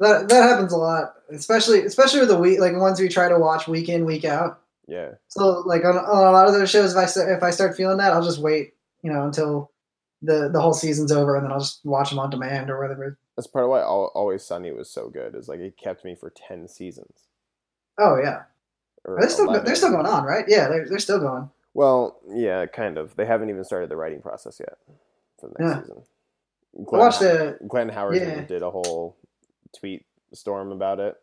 [0.00, 1.14] That that happens a lot.
[1.30, 4.60] Especially especially with the week like ones we try to watch week in, week out.
[4.86, 7.76] yeah So like on, on a lot of those shows, if I if I start
[7.76, 9.72] feeling that, I'll just wait, you know, until
[10.22, 13.18] the the whole season's over, and then I'll just watch them on demand or whatever.
[13.38, 16.30] That's part of why always sunny was so good is like it kept me for
[16.30, 17.28] 10 seasons
[17.98, 18.42] Oh yeah,
[19.04, 19.66] they're still 11.
[19.66, 20.44] they're still going on, right?
[20.48, 21.50] Yeah, they're they're still going.
[21.74, 23.16] Well, yeah, kind of.
[23.16, 24.78] They haven't even started the writing process yet
[25.40, 25.80] for the next Yeah.
[25.82, 26.02] season.
[26.76, 28.44] I Glenn, watched the Glenn Howerton yeah.
[28.46, 29.16] did a whole
[29.78, 31.16] tweet storm about it,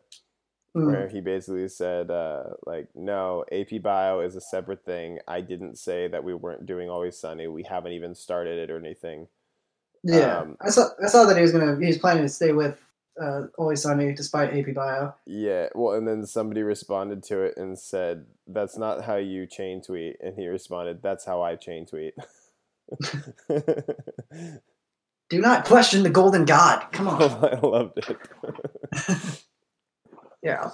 [0.75, 5.19] mm, where he basically said, uh, like, no, AP Bio is a separate thing.
[5.28, 7.47] I didn't say that we weren't doing Always Sunny.
[7.47, 9.28] We haven't even started it or anything.
[10.13, 10.39] Yeah.
[10.39, 12.79] um, I saw I saw that he was gonna he was planning to stay with
[13.21, 15.13] uh, Always Sunny despite AP Bio.
[15.25, 19.81] Yeah, well, and then somebody responded to it and said, "That's not how you chain
[19.81, 22.13] tweet," and he responded, "That's how I chain tweet."
[25.27, 26.85] Do not question the Golden God.
[26.91, 27.21] Come on.
[27.43, 28.17] I loved it.
[30.43, 30.69] Yeah.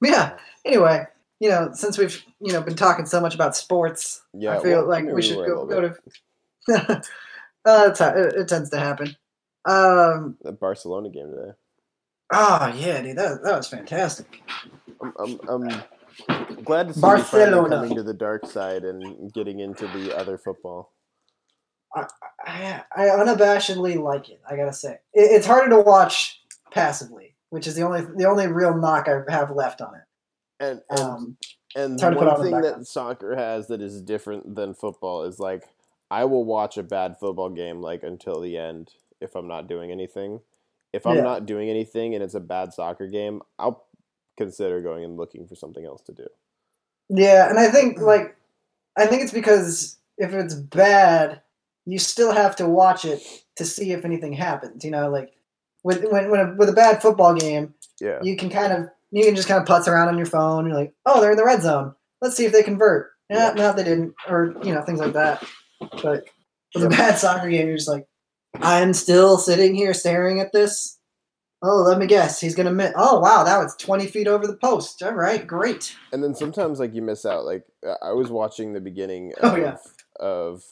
[0.00, 0.38] Yeah.
[0.64, 1.04] Anyway,
[1.40, 4.78] you know, since we've you know been talking so much about sports, Yeah, I feel
[4.78, 7.02] well, like we should go, go to.
[7.68, 9.16] Uh, it's, it, it tends to happen.
[9.64, 10.36] Um.
[10.42, 11.52] The Barcelona game today.
[12.32, 14.42] Oh yeah, dude, that that was fantastic.
[15.00, 17.76] I'm, I'm, I'm glad to see Barcelona.
[17.76, 20.92] coming to the dark side and getting into the other football.
[22.44, 24.40] I, I unabashedly like it.
[24.48, 28.46] I gotta say, it, it's harder to watch passively, which is the only the only
[28.46, 30.02] real knock I have left on it.
[30.60, 31.36] And and, Um,
[31.76, 34.74] and it's hard to put one on thing that soccer has that is different than
[34.74, 35.64] football is like
[36.10, 39.90] I will watch a bad football game like until the end if I'm not doing
[39.90, 40.40] anything.
[40.92, 41.22] If I'm Yeah.
[41.22, 43.84] not doing anything and it's a bad soccer game, I'll
[44.36, 46.26] consider going and looking for something else to do.
[47.08, 48.36] Yeah, and I think like
[48.96, 51.40] I think it's because if it's bad,
[51.86, 53.22] you still have to watch it
[53.56, 54.84] to see if anything happens.
[54.84, 55.32] You know, like
[55.84, 58.18] with when, when a, with a bad football game, Yeah.
[58.22, 60.66] you can kind of you can just kind of putz around on your phone.
[60.66, 61.94] You're like, oh, they're in the red zone.
[62.20, 63.12] Let's see if they convert.
[63.30, 65.42] Yeah, eh, no, they didn't, or you know things like that.
[65.80, 66.24] But
[66.74, 68.06] with a bad soccer game, you're just like,
[68.56, 70.98] I'm still sitting here staring at this.
[71.62, 72.40] Oh, let me guess.
[72.40, 72.92] He's gonna miss.
[72.96, 75.02] Oh, wow, that was 20 feet over the post.
[75.02, 75.96] All right, great.
[76.12, 77.64] and then sometimes like you miss out like
[78.02, 79.76] i was watching the beginning Oh, of, yeah.
[80.20, 80.62] of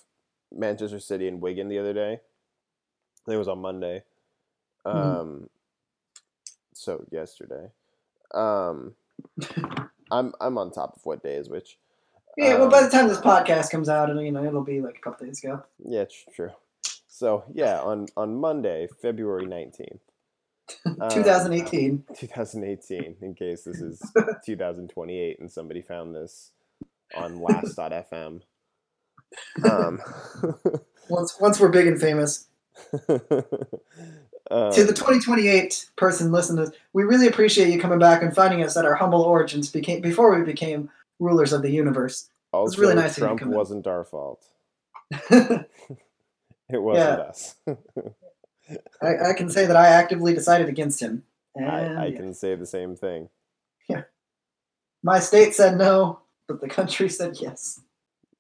[0.53, 4.03] manchester city and wigan the other day i think it was on monday
[4.85, 5.49] um Mhm.
[6.73, 7.69] so yesterday
[8.35, 8.95] um
[10.11, 11.79] i'm i'm on top of what day is which
[12.37, 14.81] Yeah, well, by the Um, time this podcast comes out, and you know, it'll be
[14.81, 15.62] like a couple days ago.
[15.85, 16.51] yeah tr- true
[17.09, 20.01] so yeah on on monday february 19th
[21.01, 22.05] um, 2018.
[22.14, 24.03] 2018 in case this is
[24.44, 26.51] 2028 and somebody found this
[27.16, 28.42] on last.fm
[29.64, 30.01] um,
[31.09, 32.49] Once once we're big and famous.
[34.51, 38.35] um, to the 2028 person listening to this, we really appreciate you coming back and
[38.35, 42.31] finding us at our humble origins became before we became rulers of the universe.
[42.52, 43.57] also, really nice of you to Trump come in.
[43.57, 44.44] wasn't our fault.
[46.68, 47.55] It wasn't us.
[49.00, 51.22] I, I can say that I actively decided against him.
[51.55, 52.16] And I, I yeah.
[52.16, 53.29] can say the same thing.
[53.88, 54.02] Yeah.
[55.02, 57.81] My state said no, but the country said yes.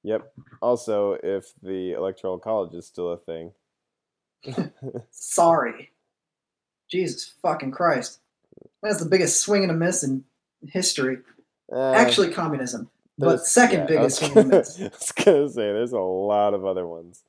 [0.02, 0.32] Yep.
[0.60, 3.52] Also, if the electoral college is still a thing,
[5.10, 5.92] Sorry.
[6.88, 8.20] Jesus fucking Christ.
[8.82, 10.24] That's the biggest swing and a miss in
[10.68, 11.18] history.
[11.72, 12.88] Uh, Actually, communism.
[13.18, 14.80] But second yeah, biggest I was, swing and a miss.
[14.80, 17.22] I was gonna say there's a lot of other ones.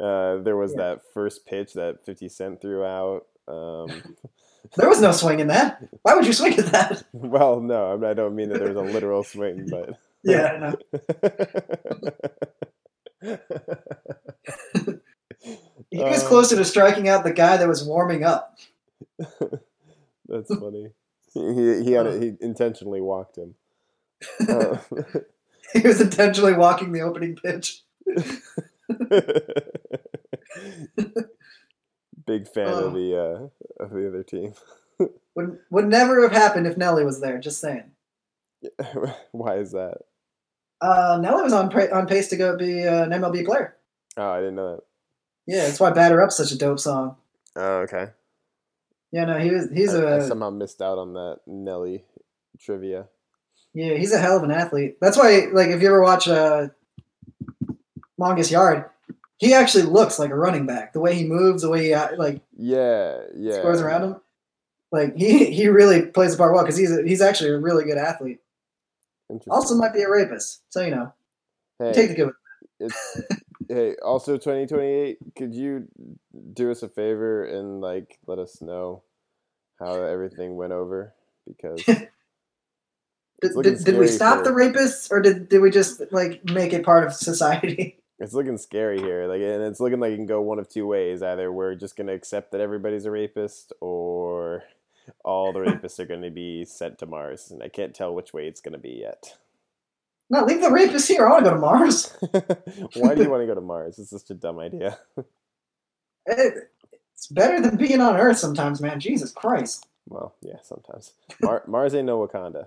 [0.00, 0.78] Uh, there was Yeah.
[0.94, 3.26] that first pitch that 50 Cent threw out.
[3.48, 3.88] Um,
[4.76, 5.82] There was no swing in that.
[6.02, 7.02] Why would you swing at that?
[7.12, 10.56] well, no, I, mean, I don't mean that there was a literal swing, but Yeah,
[13.22, 13.32] no.
[15.90, 18.56] He was Uh, closer to striking out the guy that was warming up.
[19.18, 20.90] That's funny.
[21.34, 22.20] He he had Oh.
[22.20, 23.54] he intentionally walked him.
[24.48, 24.76] Uh,
[25.72, 27.82] He was intentionally walking the opening pitch.
[32.26, 32.86] Big fan Oh.
[32.86, 34.54] of the uh, of the other team.
[35.34, 37.38] Would would never have happened if Nelly was there.
[37.38, 37.90] Just saying.
[39.32, 39.98] Why is that?
[40.80, 43.76] Uh, Nelly was on on pace to go be uh, an MLB player.
[44.16, 44.82] Oh, I didn't know that.
[45.46, 47.16] Yeah, that's why "Batter Up's such a dope song.
[47.56, 48.08] Oh, okay.
[49.10, 49.68] Yeah, no, he was.
[49.72, 52.04] He's I, I a somehow missed out on that Nelly
[52.60, 53.06] trivia.
[53.74, 54.98] Yeah, he's a hell of an athlete.
[55.00, 56.68] That's why, like, if you ever watch uh,
[58.18, 58.84] Longest Yard,
[59.38, 60.92] he actually looks like a running back.
[60.92, 63.58] The way he moves, the way he uh, like Yeah, yeah.
[63.58, 64.16] squares around him,
[64.92, 67.84] like he he really plays the part well because he's a, he's actually a really
[67.84, 68.38] good athlete.
[69.48, 71.12] Also, might be a rapist, so you know,
[71.78, 72.32] hey, take the good.
[72.78, 73.20] it's
[73.68, 73.96] hey.
[74.04, 75.18] Also, twenty twenty eight.
[75.36, 75.88] Could you
[76.52, 79.02] do us a favor and like let us know
[79.78, 81.14] how everything went over?
[81.46, 81.82] Because
[83.42, 86.72] Did, did, did we stop for- the rapists, or did did we just like make
[86.72, 87.98] it part of society?
[88.20, 89.26] it's looking scary here.
[89.26, 91.22] Like, and it's looking like it can go one of two ways.
[91.22, 94.62] Either we're just gonna accept that everybody's a rapist, or
[95.24, 97.50] all the rapists are gonna be sent to Mars.
[97.50, 99.36] And I can't tell which way it's gonna be yet.
[100.30, 101.26] no, leave the rapists here.
[101.26, 102.16] I want to go to Mars.
[102.96, 103.98] Why do you want to go to Mars?
[103.98, 104.98] It's such a dumb idea.
[106.26, 106.68] It-
[107.14, 108.98] it's better than being on Earth sometimes, man.
[108.98, 109.86] Jesus Christ.
[110.08, 111.12] Well, yeah, sometimes.
[111.40, 112.66] Mar- Mars ain't no Wakanda.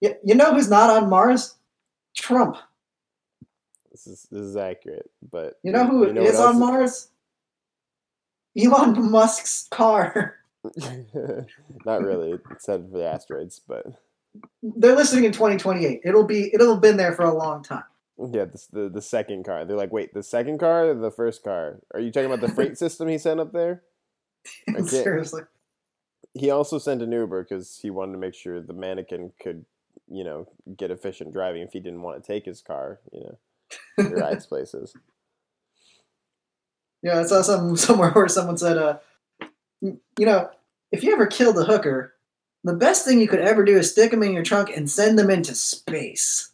[0.00, 1.56] You, you know who's not on Mars?
[2.16, 2.56] Trump.
[3.90, 7.08] This is this is accurate, but You know who you is on Mars?
[8.58, 10.36] Elon Musk's car.
[11.86, 12.38] Not really.
[12.50, 13.86] It's headed for the asteroids, but
[14.62, 16.00] They're listening in 2028.
[16.04, 17.84] It'll be it'll have been there for a long time.
[18.18, 19.64] yeah, this, the the second car.
[19.64, 21.80] They're like, wait, the second car or the first car?
[21.94, 23.82] Are you talking about the freight system he sent up there?
[24.84, 25.42] Seriously.
[26.34, 29.64] He also sent an Uber because he wanted to make sure the mannequin could,
[30.10, 33.38] you know, get efficient driving if he didn't want to take his car, you know,
[34.08, 34.94] he rides places.
[37.02, 38.98] Yeah, I saw some somewhere where someone said, uh,
[39.80, 40.50] you know,
[40.92, 42.14] if you ever killed a hooker,
[42.64, 45.18] the best thing you could ever do is stick them in your trunk and send
[45.18, 46.52] them into space.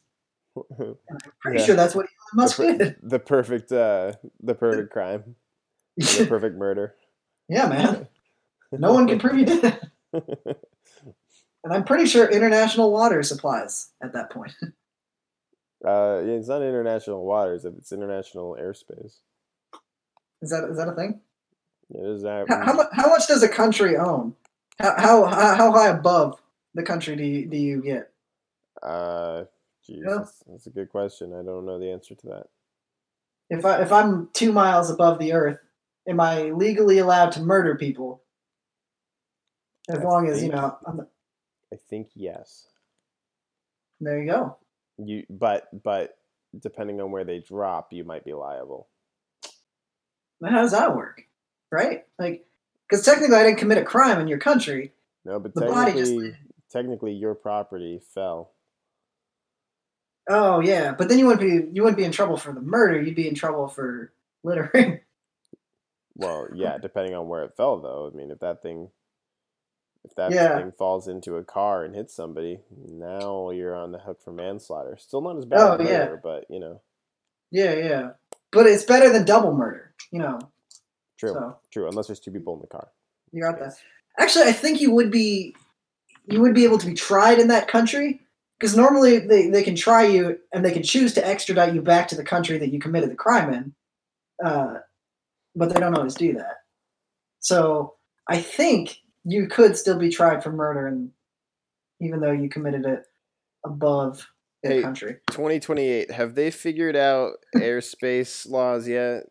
[0.54, 1.64] And I'm pretty Yeah.
[1.66, 2.96] sure that's what Elon Musk the, per- did.
[3.02, 5.34] the perfect, uh, the perfect crime,
[5.96, 6.94] the perfect murder.
[7.48, 8.06] yeah, man.
[8.72, 9.64] No one can prove you did
[10.12, 10.62] it.
[11.66, 14.52] And I'm pretty sure international water supplies at that point.
[15.84, 19.18] Uh, yeah, it's not international waters if it's international airspace.
[20.40, 21.20] Is that is that a thing?
[21.90, 22.46] It is that.
[22.48, 24.34] How, how, how much does a country own?
[24.80, 26.40] How, how how how high above
[26.74, 28.10] the country do you, do you get?
[28.82, 29.44] Uh,
[29.86, 30.14] geez, Yeah.
[30.16, 31.34] that's, that's a good question.
[31.34, 32.46] I don't know the answer to that.
[33.50, 35.60] If I if I'm two miles above the Earth,
[36.08, 38.22] am I legally allowed to murder people?
[39.90, 41.06] As I long as you know, I'm,
[41.72, 42.66] I think yes.
[44.00, 44.56] there you go.
[44.98, 46.18] You, but but
[46.58, 48.88] depending on where they drop, you might be liable.
[50.40, 51.22] Now, how does that work?
[51.72, 52.04] Right?
[52.18, 52.46] Like,
[52.88, 54.92] because technically I didn't commit a crime in your country.
[55.24, 58.52] No, but The body technically, just- technically, your property fell.
[60.28, 63.00] Oh yeah, but then you wouldn't be you wouldn't be in trouble for the murder.
[63.00, 65.00] You'd be in trouble for littering.
[66.18, 68.10] Well, yeah, depending on where it fell, though.
[68.10, 68.88] I mean, if that thing,
[70.06, 70.58] if that Yeah.
[70.58, 74.96] thing falls into a car and hits somebody, now you're on the hook for manslaughter.
[74.96, 75.98] Still not as bad Oh, as yeah.
[76.04, 76.80] murder, but you know,
[77.50, 78.10] yeah, yeah.
[78.52, 79.94] But it's better than double murder.
[80.10, 80.38] You know.
[81.18, 81.88] true, So true.
[81.88, 82.88] Unless there's two people in the car.
[83.32, 83.74] you got that.
[84.18, 85.54] Actually, I think you would be
[86.26, 88.20] you would be able to be tried in that country
[88.58, 92.08] because normally they, they can try you and they can choose to extradite you back
[92.08, 93.74] to the country that you committed the crime in,
[94.44, 94.78] uh,
[95.54, 96.62] but they don't always do that.
[97.40, 97.94] So
[98.28, 101.10] I think you could still be tried for murder, and
[102.00, 103.02] even though you committed it
[103.64, 104.26] above
[104.62, 106.10] the Hey, country, 2028.
[106.12, 109.24] Have they figured out airspace laws yet?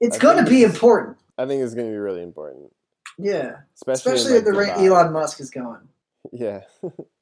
[0.00, 1.16] it's I going to be important.
[1.38, 2.72] I think it's going to be really important,
[3.18, 4.70] Yeah, especially, especially at the rate.
[4.70, 5.80] Elon Musk is going.
[6.32, 6.62] Yeah,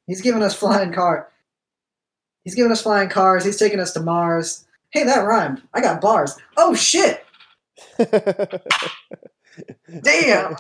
[0.07, 1.29] He's giving us flying car.
[2.43, 3.45] He's giving us flying cars.
[3.45, 4.65] He's taking us to Mars.
[4.91, 5.63] Hey, that rhymed.
[5.75, 6.37] I got bars.
[6.57, 7.23] Oh shit!
[10.03, 10.57] Damn.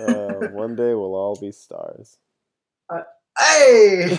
[0.00, 2.18] uh, one day we'll all be stars.
[3.38, 4.18] Hey,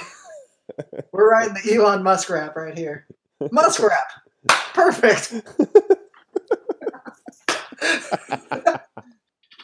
[1.12, 3.06] we're riding the Elon Musk rap right here.
[3.52, 4.12] Musk rap.
[4.74, 5.34] Perfect.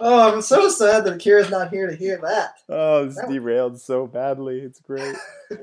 [0.01, 2.53] Oh, I'm so sad that Kira's not here to hear that.
[2.69, 4.59] oh, this That- derailed so badly.
[4.61, 5.15] It's great.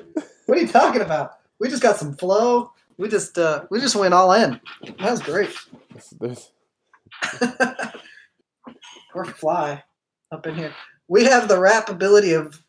[0.46, 1.38] What are you talking about?
[1.58, 2.70] We just got some flow.
[2.98, 4.60] We just uh we just went all in.
[4.98, 5.54] That was great.
[9.14, 9.82] We're fly
[10.30, 10.74] up in here.
[11.08, 12.62] We have the rap ability of,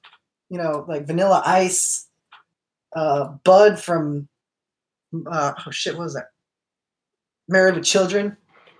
[0.49, 2.07] you know, like Vanilla Ice,
[2.95, 4.27] uh, Bud from,
[5.29, 6.29] uh, oh shit, what was that?
[7.49, 8.37] Married with Children.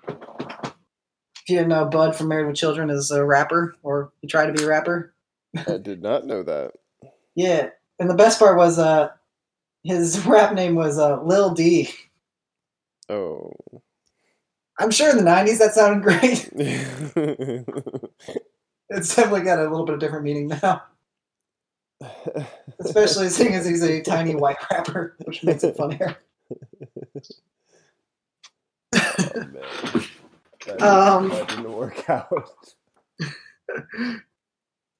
[0.07, 4.47] If you didn't know, Bud from Married with Children is a rapper, or he tried
[4.47, 5.13] to be a rapper.
[5.67, 6.73] I did not know that.
[7.35, 9.09] Yeah, and the best part was uh,
[9.87, 11.89] his rap name was uh, Lil D.
[13.09, 13.53] Oh.
[14.79, 16.49] I'm sure in the '90s that sounded great.
[18.89, 20.81] It's definitely got a little bit of different meaning now.
[22.79, 26.15] especially seeing as he's a tiny white rapper, which makes it funnier.
[28.95, 30.07] oh, man.
[30.67, 32.31] That, Um, that didn't work out.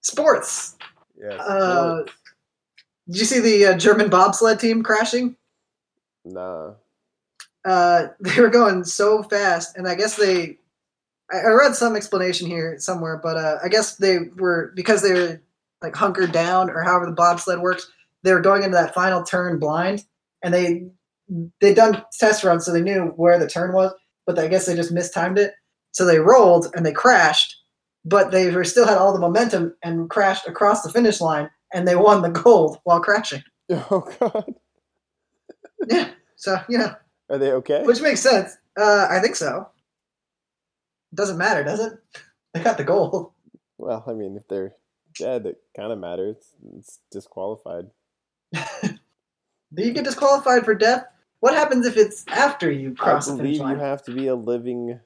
[0.02, 0.76] Sports.
[1.18, 1.36] Yeah.
[1.36, 2.04] Uh,
[3.10, 5.36] did you see the uh, German bobsled team crashing?
[6.26, 6.74] nah.
[7.66, 10.58] Uh, they were going so fast, and I guess they.
[11.32, 15.14] I, I read some explanation here somewhere, but uh, I guess they were because they
[15.14, 15.42] were
[15.82, 17.90] like hunkered down, or however the bobsled works.
[18.24, 20.04] They were going into that final turn blind,
[20.44, 20.88] and they
[21.60, 23.94] they'd done test runs, so they knew where the turn was,
[24.26, 25.54] but I guess they just mistimed it.
[25.92, 27.56] So they rolled and they crashed,
[28.06, 31.88] but they were still had all the momentum and crashed across the finish line, and
[31.88, 33.44] they won the gold while crashing.
[33.70, 34.56] Oh god.
[35.90, 36.96] Yeah, so you know,
[37.30, 37.84] Are they okay?
[37.84, 38.56] which makes sense.
[38.80, 39.68] Uh, I think so.
[41.14, 41.94] Doesn't matter, does it?
[42.54, 43.32] They got the gold.
[43.78, 44.74] Well, I mean, if they're
[45.20, 46.38] dead, it kind of matters.
[46.78, 47.88] It's disqualified.
[48.54, 51.06] Do you get disqualified for death?
[51.42, 54.28] What happens if it's after you cross I the finish believe you have to be
[54.28, 55.00] a living,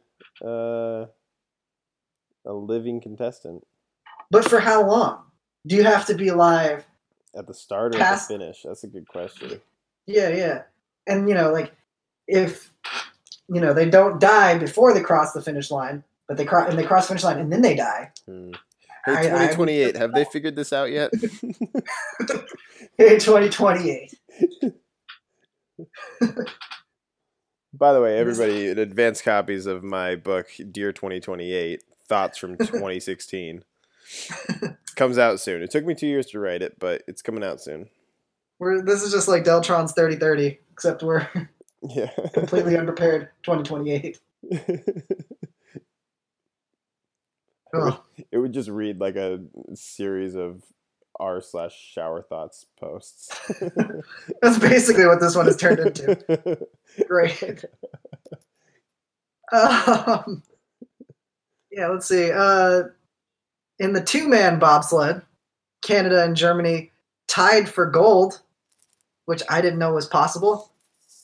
[0.46, 1.06] uh,
[2.46, 3.66] a living contestant
[4.30, 5.24] But for how long?
[5.68, 6.86] Do you have to be alive?
[7.34, 8.62] at the start or at the finish.
[8.64, 9.62] That's a good question.
[10.06, 10.64] Yeah, yeah.
[11.08, 11.72] And you know, like
[12.28, 12.74] if
[13.48, 16.78] you know they don't die before they cross the finish line, but they cross and
[16.78, 18.12] they cross the finish line and then they die.
[18.26, 18.52] Hmm.
[19.08, 21.12] I- I- Hey, 2028, have they figured this out yet?
[22.98, 24.14] Hey, twenty twenty eight.
[27.74, 33.64] By the way, everybody, advanced copies of my book, Dear 2028, Thoughts from 2016,
[35.02, 35.64] comes out soon.
[35.64, 37.90] It took me two years to write it, but it's coming out soon.
[38.60, 41.28] We're this is just like Deltron's thirty thirty, except we're
[41.90, 42.12] Yeah.
[42.34, 43.30] completely unprepared.
[43.42, 44.20] Twenty twenty eight.
[47.74, 49.40] Oh, it would just read like a
[49.76, 50.62] series of
[51.18, 53.30] r slash shower thoughts posts.
[54.42, 56.68] that's basically what this one has turned into.
[57.08, 57.64] Great.
[59.54, 60.44] Um,
[61.72, 62.30] yeah, let's see.
[62.30, 62.90] Uh,
[63.82, 65.24] in the two man bobsled,
[65.82, 66.92] Canada and Germany
[67.28, 68.40] tied for gold,
[69.26, 70.72] which I didn't know was possible.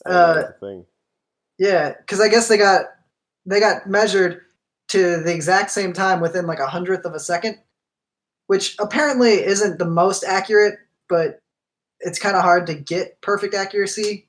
[0.06, 0.84] Uh, thing.
[1.60, 2.86] Yeah, because I guess they got
[3.46, 4.42] they got measured
[4.90, 7.60] to the exact same time within like a hundredth of a second,
[8.48, 11.40] which apparently isn't the most accurate, but
[12.00, 14.28] it's kind of hard to get perfect accuracy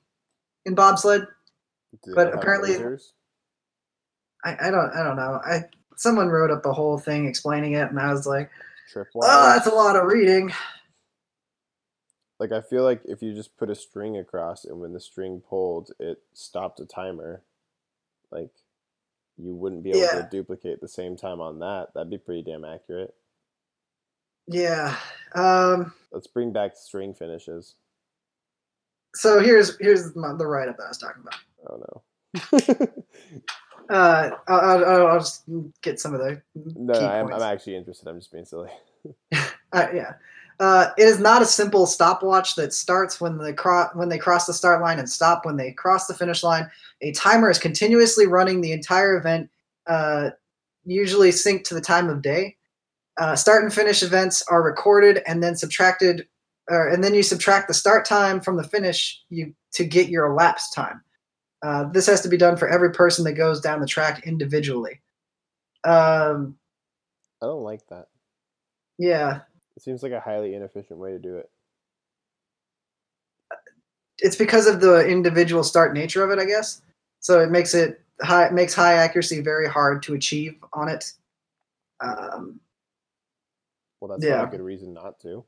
[0.66, 1.26] in bobsled.
[2.04, 2.76] They but apparently-
[4.44, 5.40] I, I don't I don't know.
[5.44, 5.64] I
[5.98, 8.50] someone wrote up the whole thing explaining it, and I was like,
[8.96, 10.50] oh, that's a lot of reading.
[12.40, 15.42] Like I feel like if you just put a string across and when the string
[15.46, 17.42] pulled, it stopped a timer.
[18.30, 18.50] Like
[19.36, 20.22] you wouldn't be able Yeah.
[20.22, 21.88] to duplicate the same time on that.
[21.94, 23.12] That'd be pretty damn accurate.
[24.46, 24.96] Yeah.
[25.34, 25.92] Um.
[26.12, 27.74] Let's bring back string finishes.
[29.16, 31.40] So here's here's my, the write up that I was talking about.
[31.68, 32.02] Oh no.
[33.88, 35.44] Uh, I'll, I'll, I'll just
[35.80, 37.32] get some of the no, I'm.
[37.32, 38.06] I'm actually interested.
[38.08, 38.70] I'm just being silly.
[39.70, 40.14] Uh, yeah.
[40.60, 44.46] Uh, it is not a simple stopwatch that starts when the cro- when they cross
[44.46, 46.66] the start line and stop when they cross the finish line.
[47.02, 49.50] A timer is continuously running the entire event,
[49.86, 50.30] uh,
[50.86, 52.56] usually synced to the time of day.
[53.18, 56.26] Uh, start and finish events are recorded and then subtracted,
[56.70, 60.24] or, and then you subtract the start time from the finish you to get your
[60.24, 61.02] elapsed time.
[61.62, 65.00] Uh, this has to be done for every person that goes down the track individually.
[65.84, 66.56] Um,
[67.42, 68.08] I don't like that.
[68.98, 69.40] yeah,
[69.76, 71.50] It seems like a highly inefficient way to do it.
[74.20, 76.82] it's because of the individual start nature of it, I guess.
[77.20, 81.12] So it makes it high it makes high accuracy very hard to achieve on it.
[82.00, 82.60] Um,
[84.00, 84.38] Well, that's Yeah.
[84.38, 85.44] not a good reason not to.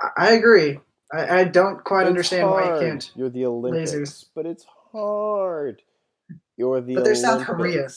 [0.00, 0.78] I, I agree.
[1.12, 3.10] I, I don't quite It's understand why you can't.
[3.14, 5.82] You're the Olympics, but it's hard.
[6.56, 7.88] You're the But they're South Korea.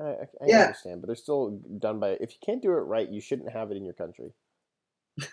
[0.00, 0.62] I, I, I Yeah.
[0.62, 2.10] understand, but they're still done by.
[2.20, 4.32] If you can't do it right, you shouldn't have it in your country.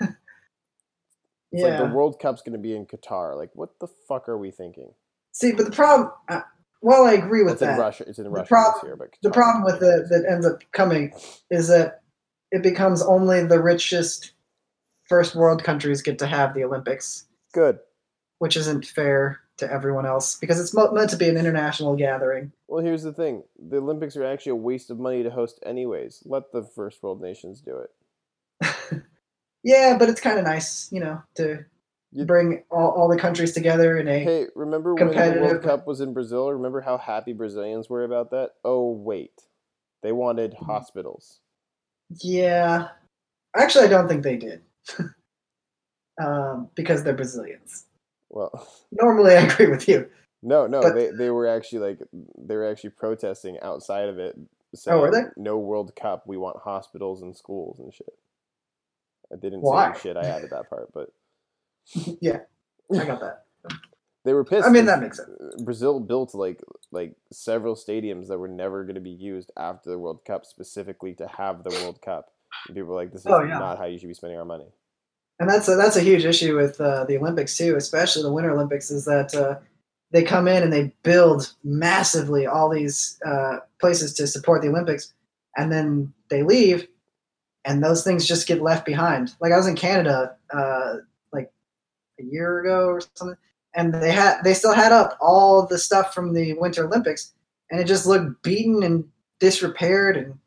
[1.52, 1.88] It's like Yeah.
[1.88, 3.36] the World Cup's going to be in Qatar.
[3.36, 4.94] Like, what the fuck are we thinking?
[5.32, 6.12] See, but the problem.
[6.28, 6.42] Uh,
[6.84, 7.80] well, I agree with It's in that.
[7.80, 8.04] Russia.
[8.08, 11.12] It's in The Russia prob- year, but The problem with it that ends up coming
[11.50, 12.02] is that
[12.52, 14.34] it becomes only the richest
[15.08, 17.80] first world countries get to have the Olympics, good.
[18.38, 22.52] which isn't fair to everyone else because it's mo- meant to be an international gathering.
[22.68, 26.24] Well, here's the thing: the Olympics are actually a waste of money to host, anyways.
[26.26, 29.04] Let the first world nations do it.
[29.62, 31.66] Yeah, but it's kind of nice, you know, to
[32.14, 34.20] You- bring all, all the countries together in a.
[34.20, 36.50] Hey, remember when the competitive- World Cup was in Brazil?
[36.54, 38.52] Remember how happy Brazilians were about that?
[38.64, 39.42] Oh wait,
[40.02, 40.64] they wanted Mm-hmm.
[40.66, 41.42] hospitals.
[42.24, 42.88] Yeah,
[43.54, 44.62] actually, I don't think they did,
[46.24, 47.86] um, because they're Brazilians.
[48.30, 50.10] Well, Normally, I agree with you.
[50.42, 52.00] no, no, But- they they were actually like
[52.38, 54.38] they were actually protesting outside of it.
[54.88, 55.24] Oh, were they?
[55.36, 56.28] No World Cup.
[56.28, 58.14] We want hospitals and schools and shit.
[59.34, 59.94] I didn't Why?
[59.94, 60.18] say shit.
[60.18, 61.10] I added that part, but
[62.22, 62.40] yeah,
[62.94, 63.46] I got that.
[64.26, 64.68] they were pissed.
[64.68, 65.30] I mean, that makes sense.
[65.64, 66.62] Brazil built like
[66.92, 71.16] like several stadiums that were never going to be used after the World Cup specifically
[71.16, 72.32] to have the World Cup.
[72.68, 73.58] And people were like, "This is Oh, yeah.
[73.58, 74.68] not how you should be spending our money."
[75.40, 78.52] And that's a, that's a huge issue with uh, the Olympics too, especially the Winter
[78.52, 79.56] Olympics, is that uh,
[80.12, 85.14] they come in and they build massively all these uh, places to support the Olympics,
[85.56, 86.88] and then they leave,
[87.64, 89.34] and those things just get left behind.
[89.40, 90.96] Like I was in Canada uh,
[91.32, 91.52] like
[92.20, 93.38] a year ago or something,
[93.76, 97.34] and they had they still had up all the stuff from the Winter Olympics,
[97.72, 99.08] and it just looked beaten and
[99.40, 100.38] disrepaired, and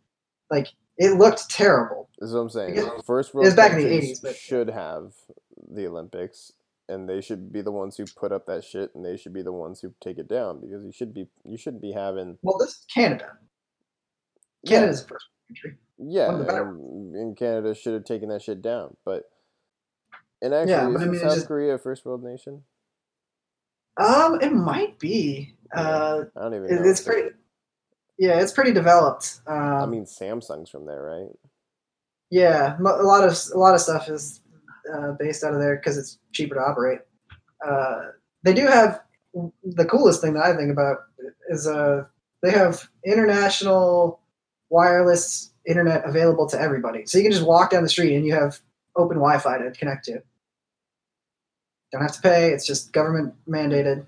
[0.51, 0.69] like
[0.99, 2.11] it looked terrible.
[2.23, 2.75] This is what I'm saying.
[2.77, 5.13] Because First world back in the countries 80s, but- should have
[5.73, 6.53] the Olympics,
[6.89, 9.43] and they should be the ones who put up that shit, and they should be
[9.43, 12.59] the ones who take it down because you should be you shouldn't be having Well,
[12.59, 13.33] this is Canada.
[14.65, 15.79] Canada's the first country.
[15.99, 19.25] yeah, one of the better and, and Canada should have taken that shit down, but
[20.41, 22.63] and actually, Yeah, but I mean, South just- Korea a first world nation?
[23.97, 25.57] Um, it might be.
[25.77, 26.89] Uh, I don't even it, know.
[26.89, 27.31] it's pretty.
[28.17, 29.41] Yeah, it's pretty developed.
[29.49, 31.29] Um, I mean, Samsung's from there, right?
[32.33, 34.41] Yeah, a lot of a lot of stuff is
[34.91, 37.01] uh, based out of there because it's cheaper to operate.
[37.63, 38.07] Uh,
[38.43, 39.03] they do have
[39.63, 40.97] the coolest thing that I think about
[41.51, 42.05] is uh,
[42.43, 44.21] they have international
[44.71, 47.05] wireless internet available to everybody.
[47.05, 48.59] So you can just walk down the street and you have
[48.97, 50.23] open Wi-Fi to connect to.
[51.93, 52.53] Don't have to pay.
[52.53, 54.07] It's just government mandated.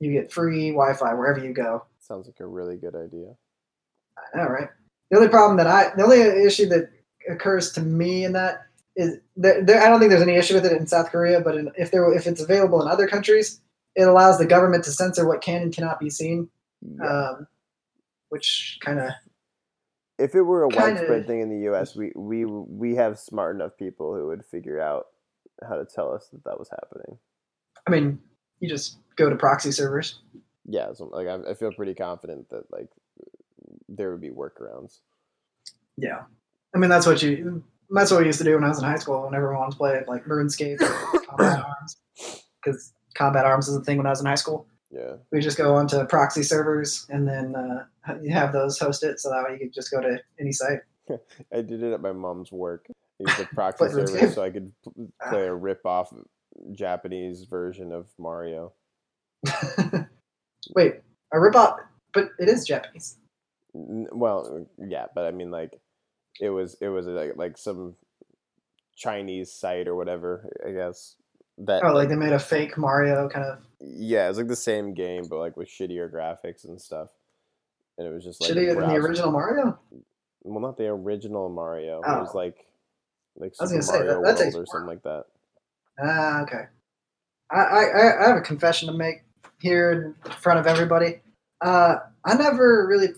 [0.00, 1.86] You get free Wi-Fi wherever you go.
[1.98, 3.34] Sounds like a really good idea.
[4.18, 4.68] I know, right?
[5.10, 6.90] The only problem that I, the only issue that
[7.28, 8.66] occurs to me in that
[8.96, 11.56] is there, there, I don't think there's any issue with it in South Korea, but
[11.56, 13.60] in, if there, if it's available in other countries,
[13.94, 16.48] it allows the government to censor what can and cannot be seen,
[17.02, 17.46] um,
[18.30, 19.10] which kind of
[20.18, 23.54] if it were a kinda- widespread thing in the U.S., we we we have smart
[23.54, 25.06] enough people who would figure out
[25.68, 27.18] how to tell us that that was happening.
[27.86, 28.18] I mean,
[28.60, 30.20] you just go to proxy servers.
[30.64, 32.88] Yeah, so, like I, I feel pretty confident that like
[33.88, 35.00] there would be workarounds.
[35.96, 36.22] Yeah,
[36.76, 38.84] I mean that's what you that's what we used to do when I was in
[38.84, 39.24] high school.
[39.24, 41.96] When everyone wanted to play like RuneScape, or Combat Arms,
[42.62, 44.66] because Combat Arms is a thing when I was in high school.
[44.90, 47.86] Yeah, we just go onto proxy servers and then uh,
[48.20, 50.80] you have those host it so that way you can just go to any site.
[51.52, 52.86] I did it at my mom's work.
[52.90, 54.70] I used a proxy server so I could
[55.30, 56.12] play a rip-off
[56.72, 58.74] Japanese version of Mario.
[60.74, 60.96] Wait,
[61.32, 61.78] a ripoff,
[62.12, 63.16] but it is Japanese.
[63.72, 65.72] Well, yeah, but I mean, like,
[66.40, 67.94] it was it was like like some
[68.96, 70.48] Chinese site or whatever.
[70.66, 71.16] I guess
[71.58, 71.82] that.
[71.84, 75.24] Oh, like they made a fake Mario kind of yeah, it's like the same game,
[75.28, 77.08] but like with shittier graphics and stuff.
[77.98, 79.78] And it was just like shittier than the original Mario.
[80.42, 81.98] Well, not the original Mario.
[82.00, 82.38] It was Oh.
[82.38, 82.66] like
[83.36, 84.66] like I was Super gonna say, that- that World or work.
[84.68, 85.24] something like that.
[86.02, 86.64] Ah, okay.
[87.50, 89.24] I, I I- I have a confession to make
[89.60, 89.92] here
[90.24, 91.20] in front of everybody.
[91.60, 93.08] Uh, I never really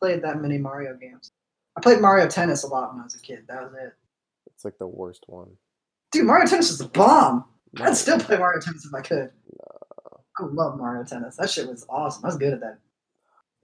[0.00, 1.30] played that many Mario games.
[1.76, 3.44] I played Mario Tennis a lot when I was a kid.
[3.48, 3.92] That was it.
[4.54, 5.50] It's like the worst one.
[6.12, 7.44] Dude, Mario Tennis is a bomb.
[7.78, 9.30] No, I'd still play Mario Tennis if I could.
[10.38, 11.36] I love Mario Tennis.
[11.36, 12.24] That shit was awesome.
[12.24, 12.78] I was good at that.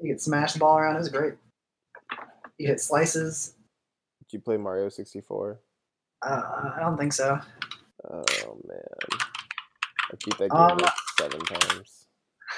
[0.00, 0.96] You could smash the ball around.
[0.96, 1.34] It was great.
[2.58, 3.54] You hit slices.
[4.20, 5.60] Did you play Mario 64?
[6.22, 6.42] Uh,
[6.76, 7.38] I don't think so.
[8.10, 8.80] Oh man,
[10.10, 12.06] I beat that game Um, like seven times.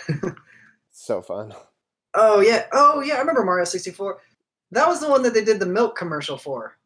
[0.90, 1.54] so fun.
[2.14, 2.66] Oh yeah.
[2.72, 3.14] Oh yeah.
[3.14, 4.20] I remember Mario 64.
[4.72, 6.76] That was the one that they did the milk commercial for.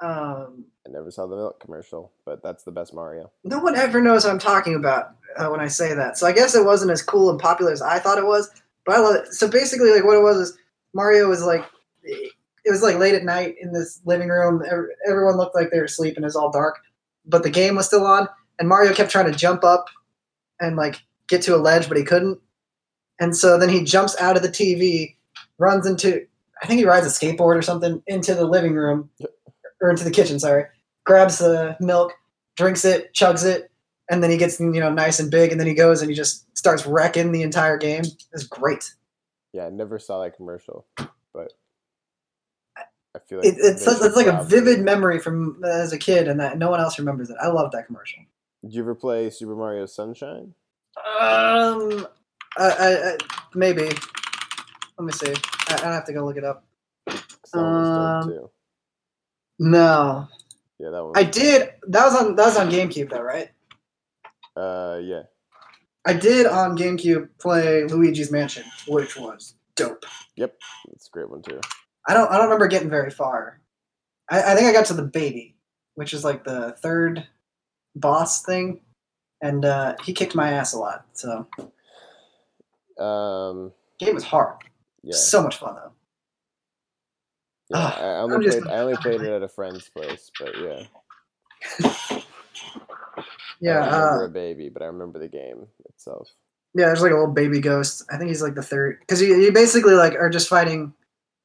[0.00, 3.30] Um, I never saw the milk commercial, but that's the best Mario.
[3.44, 6.18] no one ever knows what I'm talking about uh, when I say that.
[6.18, 8.50] So I guess it wasn't as cool and popular as I thought it was,
[8.84, 9.32] but I love it.
[9.32, 10.58] So basically, like what it was is
[10.92, 11.64] Mario was like,
[12.02, 14.62] it was like late at night in this living room.
[15.08, 16.80] Everyone looked like they were asleep and it was all dark,
[17.24, 19.86] but the game was still on, and Mario kept trying to jump up
[20.60, 22.38] and like get to a ledge, but he couldn't.
[23.20, 25.16] And so then he jumps out of the TV,
[25.58, 26.26] runs into,
[26.64, 29.10] I think he rides a skateboard or something into the living room
[29.82, 30.64] or into the kitchen, sorry,
[31.04, 32.14] grabs the milk,
[32.56, 33.70] drinks it, chugs it,
[34.10, 36.16] and then he gets you know nice and big, and then he goes and he
[36.16, 38.04] just starts wrecking the entire game.
[38.32, 38.94] It's great.
[39.52, 41.52] Yeah, I never saw that commercial, but
[42.78, 45.98] I feel like It, it's such, it's like a vivid memory from uh, as a
[45.98, 47.36] kid, and that no one else remembers it.
[47.42, 48.22] I love that commercial.
[48.62, 50.54] Did you ever play Super Mario Sunshine?
[50.96, 52.06] Um,
[52.56, 53.16] I, I, I
[53.54, 53.90] maybe.
[54.98, 55.34] Let me see.
[55.68, 56.64] I, I have to go look it up.
[57.52, 58.50] Um, too.
[59.58, 60.26] No,
[60.78, 61.12] Yeah, that one.
[61.14, 61.70] I did.
[61.88, 63.50] That was on that was on GameCube though, right?
[64.56, 65.22] Uh, yeah.
[66.06, 70.04] I did on GameCube play Luigi's Mansion, which was dope.
[70.36, 70.56] Yep,
[70.92, 71.60] it's a great one too.
[72.08, 73.60] I don't I don't remember getting very far.
[74.30, 75.56] I, I think I got to the baby,
[75.94, 77.26] which is like the third
[77.96, 78.80] boss thing,
[79.40, 81.06] and uh, he kicked my ass a lot.
[81.12, 81.46] So
[82.98, 84.56] Um, game was hard.
[85.04, 85.92] Yeah, So much fun though.
[87.70, 87.76] yeah.
[87.78, 88.66] Ah, I only played.
[88.66, 92.20] I only played it at a friend's place, but yeah.
[93.60, 96.28] Yeah, I remember uh, a baby, but I remember the game itself.
[96.74, 96.86] yeah.
[96.86, 98.04] There's like a little baby ghost.
[98.10, 100.92] I think he's like the third because you, you basically like are just fighting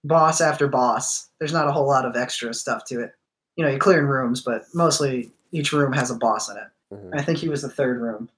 [0.04, 1.30] boss after boss.
[1.40, 3.14] There's not a whole lot of extra stuff to it.
[3.56, 6.68] You know, you're clearing rooms, but mostly each room has a boss in it.
[6.94, 7.18] Mhm.
[7.18, 8.30] I think he was the third room.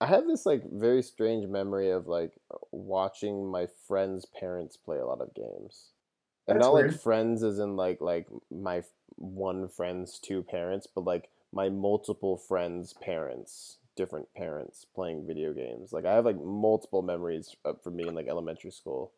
[0.00, 2.32] I have this like very strange memory of like
[2.72, 5.90] watching my friends' parents play a lot of games,
[6.48, 6.92] and That's not weird.
[6.92, 8.82] like friends as in like like my
[9.16, 15.92] one friend's two parents, but like my multiple friends' parents, different parents playing video games.
[15.92, 19.12] Like I have like multiple memories for me in like elementary school,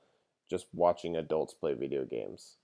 [0.50, 2.56] just watching adults play video games.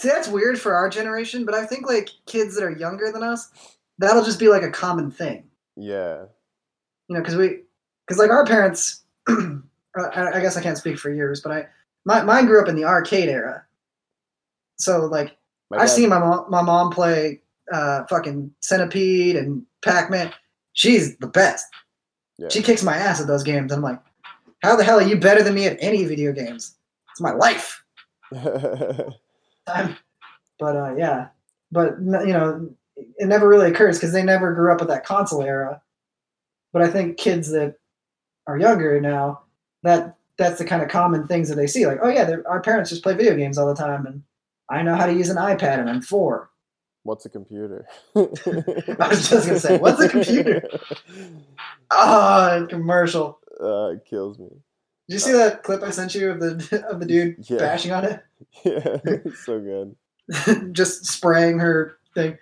[0.00, 3.22] See, that's weird for our generation, but I think like kids that are younger than
[3.22, 3.50] us,
[3.98, 5.44] that'll just be like a common thing.
[5.76, 6.24] Yeah,
[7.08, 7.60] You know, because we,
[8.06, 9.62] because like our parents, I,
[10.16, 11.66] I guess I can't speak for yours, but I,
[12.04, 13.64] my, mine grew up in the arcade era.
[14.76, 15.36] So like
[15.70, 17.40] my I've dad- seen my mom, my mom play
[17.72, 20.32] uh, fucking Centipede and Pac Man.
[20.72, 21.66] She's the best.
[22.38, 22.48] Yeah.
[22.48, 23.72] She kicks my ass at those games.
[23.72, 24.00] I'm like,
[24.62, 26.74] how the hell are you better than me at any video games?
[27.10, 27.82] It's my life.
[29.66, 29.96] time.
[30.58, 31.28] But uh, yeah,
[31.72, 35.42] but you know, it never really occurs because they never grew up with that console
[35.42, 35.82] era.
[36.72, 37.76] But I think kids that
[38.46, 39.42] are younger now,
[39.82, 41.86] that that's the kind of common things that they see.
[41.86, 44.22] Like, oh yeah, our parents just play video games all the time, and
[44.70, 46.50] I know how to use an iPad, and I'm four.
[47.04, 47.86] What's a computer?
[48.16, 48.20] I
[49.08, 50.62] was just gonna say, what's a computer?
[51.90, 53.38] Ah, commercial.
[53.60, 54.46] Uh, it kills me.
[54.48, 57.58] Did you see that clip I sent you of the of the dude Yeah.
[57.58, 58.24] bashing on it?
[58.64, 58.96] Yeah,
[59.44, 59.94] so good.
[60.74, 62.38] just spraying her thing.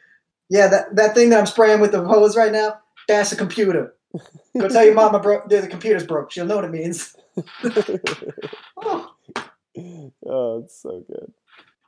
[0.48, 2.78] Yeah, that, that thing that I'm spraying with the hose right now,
[3.08, 3.94] that's a computer.
[4.58, 6.30] Go tell your mama bro- the computer's broke.
[6.32, 7.16] She'll know what it means.
[8.76, 9.12] Oh,
[10.26, 11.32] oh, it's so good.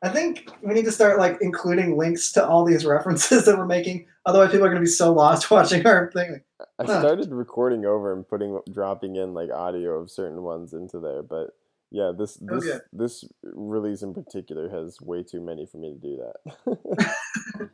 [0.04, 3.66] I think we need to start like including links to all these references that we're
[3.66, 4.06] making.
[4.26, 6.40] Otherwise, people are going to be so lost watching our thing.
[6.78, 11.22] I started recording over and putting dropping in like audio of certain ones into there,
[11.22, 11.50] but
[11.90, 12.78] yeah, this oh, this Okay.
[12.92, 17.68] this release in particular has way too many for me to do that.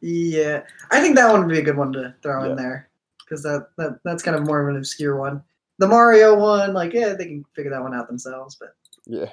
[0.00, 2.50] yeah, I think that one would be a good one to throw Yeah.
[2.50, 2.88] in there
[3.24, 5.42] because that, that that's kind of more of an obscure one.
[5.78, 8.56] The Mario one, like, yeah, they can figure that one out themselves.
[8.56, 8.74] But
[9.06, 9.30] yeah.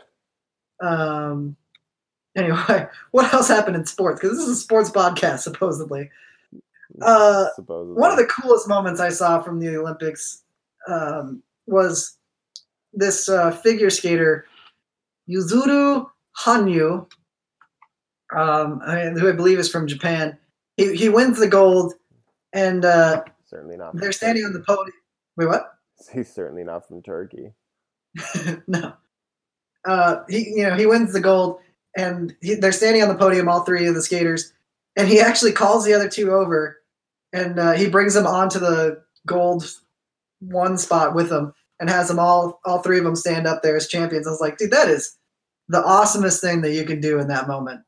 [0.82, 1.56] Um.
[2.36, 4.20] Anyway, what else happened in sports?
[4.20, 6.10] Because this is a sports podcast, supposedly.
[7.02, 8.00] Uh, supposedly.
[8.00, 10.44] One of the coolest moments I saw from the Olympics
[10.88, 12.18] um, was
[12.94, 14.46] this uh, figure skater,
[15.30, 16.10] Yuzuru
[16.40, 17.08] Hanyu,
[18.36, 20.38] um, who I believe is from Japan.
[20.78, 21.94] He, he wins the gold,
[22.54, 23.96] and uh, certainly not.
[23.96, 24.94] they're standing on the podium.
[25.38, 25.74] Wait, what?
[26.14, 27.54] He's certainly not from Turkey.
[28.68, 28.94] no.
[29.86, 31.60] Uh, he, you know, he wins the gold,
[31.98, 34.54] and he, they're standing on the podium, all three of the skaters,
[34.96, 36.78] and he actually calls the other two over,
[37.34, 39.72] and uh, he brings them onto the gold
[40.40, 43.76] one spot with him, and has them all all three of them stand up there
[43.76, 44.28] as champions.
[44.28, 45.18] I was like, dude, that is
[45.70, 47.82] the awesomest thing that you can do in that moment.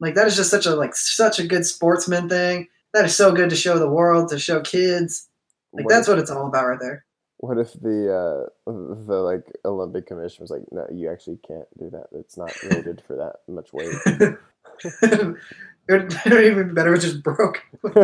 [0.00, 2.68] Like that is just such a like such a good sportsman thing.
[2.94, 5.28] That is so good to show the world, to show kids.
[5.72, 7.04] Like What that's if- what it's all about right there.
[7.40, 11.88] What if the uh, the like Olympic Commission was like, no, you actually can't do
[11.90, 12.06] that.
[12.10, 13.94] It's not rated for that much weight.
[15.88, 16.12] it would
[16.44, 17.62] even better if it just broke.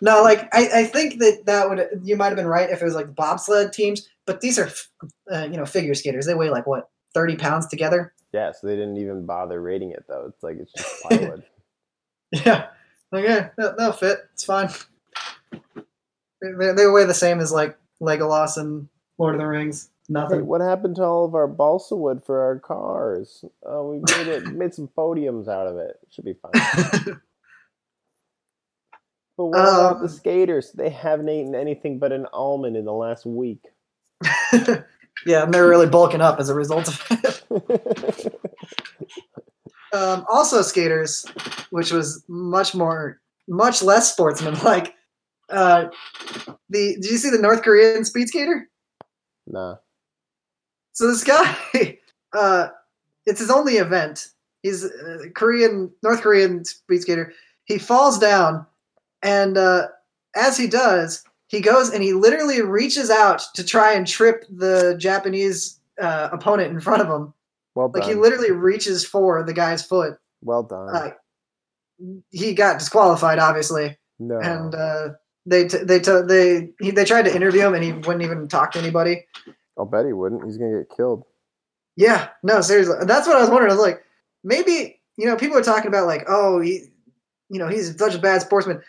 [0.00, 2.84] no, like I, I think that that would you might have been right if it
[2.84, 4.70] was like bobsled teams, but these are
[5.32, 6.26] uh, you know figure skaters.
[6.26, 8.12] They weigh like what thirty pounds together.
[8.32, 10.26] yeah, so they didn't even bother rating it though.
[10.28, 11.44] It's like it's just plywood.
[12.32, 12.68] Yeah,
[13.12, 14.18] like yeah, they'll, they'll fit.
[14.34, 14.68] It's fine.
[16.42, 19.90] They, they weigh the same as like Legolas and Lord of the Rings.
[20.08, 20.46] Hey, Nothing.
[20.46, 23.44] what happened to all of our balsa wood for our cars?
[23.64, 25.98] Oh, we made it, made some podiums out of it.
[26.10, 26.52] Should be fine.
[29.36, 30.72] But what about the Um, skaters?
[30.72, 33.64] They haven't eaten anything but an almond in the last week.
[34.52, 38.34] yeah, and they're really bulking up as a result of it.
[39.92, 41.24] Um, also, skaters,
[41.70, 44.94] which was much more, much less sportsmanlike.
[45.50, 45.90] Uh,
[46.68, 48.68] the did you see the North Korean speed skater?
[49.48, 49.74] nah.
[50.92, 51.24] So this
[51.74, 51.98] guy,
[52.32, 52.68] uh,
[53.26, 54.28] it's his only event.
[54.62, 57.32] He's a Korean, North Korean speed skater.
[57.64, 58.64] He falls down,
[59.24, 59.88] and uh,
[60.36, 64.94] as he does, he goes and he literally reaches out to try and trip the
[64.98, 67.34] Japanese uh, opponent in front of him.
[67.74, 70.18] Well Like he literally reaches for the guy's foot.
[70.42, 70.94] well done.
[70.94, 71.10] Uh,
[72.30, 74.38] he got disqualified, obviously, no.
[74.40, 75.08] and uh,
[75.46, 78.48] they t- they t- they he, they tried to interview him, and he wouldn't even
[78.48, 79.26] talk to anybody.
[79.78, 80.44] I'll bet he wouldn't.
[80.44, 81.24] He's gonna get killed.
[81.96, 82.96] Yeah, no, seriously.
[83.02, 83.70] That's what I was wondering.
[83.70, 84.02] I was like,
[84.42, 86.86] maybe you know, people are talking about like, oh, he,
[87.50, 88.80] you know, he's such a bad sportsman.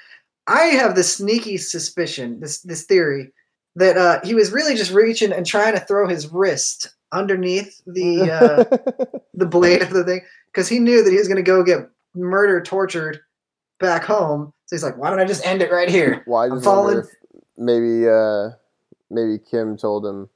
[0.48, 3.34] I have this sneaky suspicion, this this theory
[3.76, 8.32] that uh, he was really just reaching and trying to throw his wrist underneath the
[8.72, 8.78] uh,
[9.34, 11.90] the blade of the thing because he knew that he was going to go get
[12.16, 13.20] murdered, tortured
[13.80, 14.54] back home.
[14.66, 16.24] So he's like, why don't I just end it right here?
[16.28, 17.04] well, I'm falling.
[17.58, 18.50] maybe uh,
[19.10, 20.30] maybe Kim told him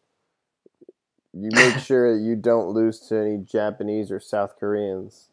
[1.33, 5.29] you make sure that you don't lose to any Japanese or South Koreans.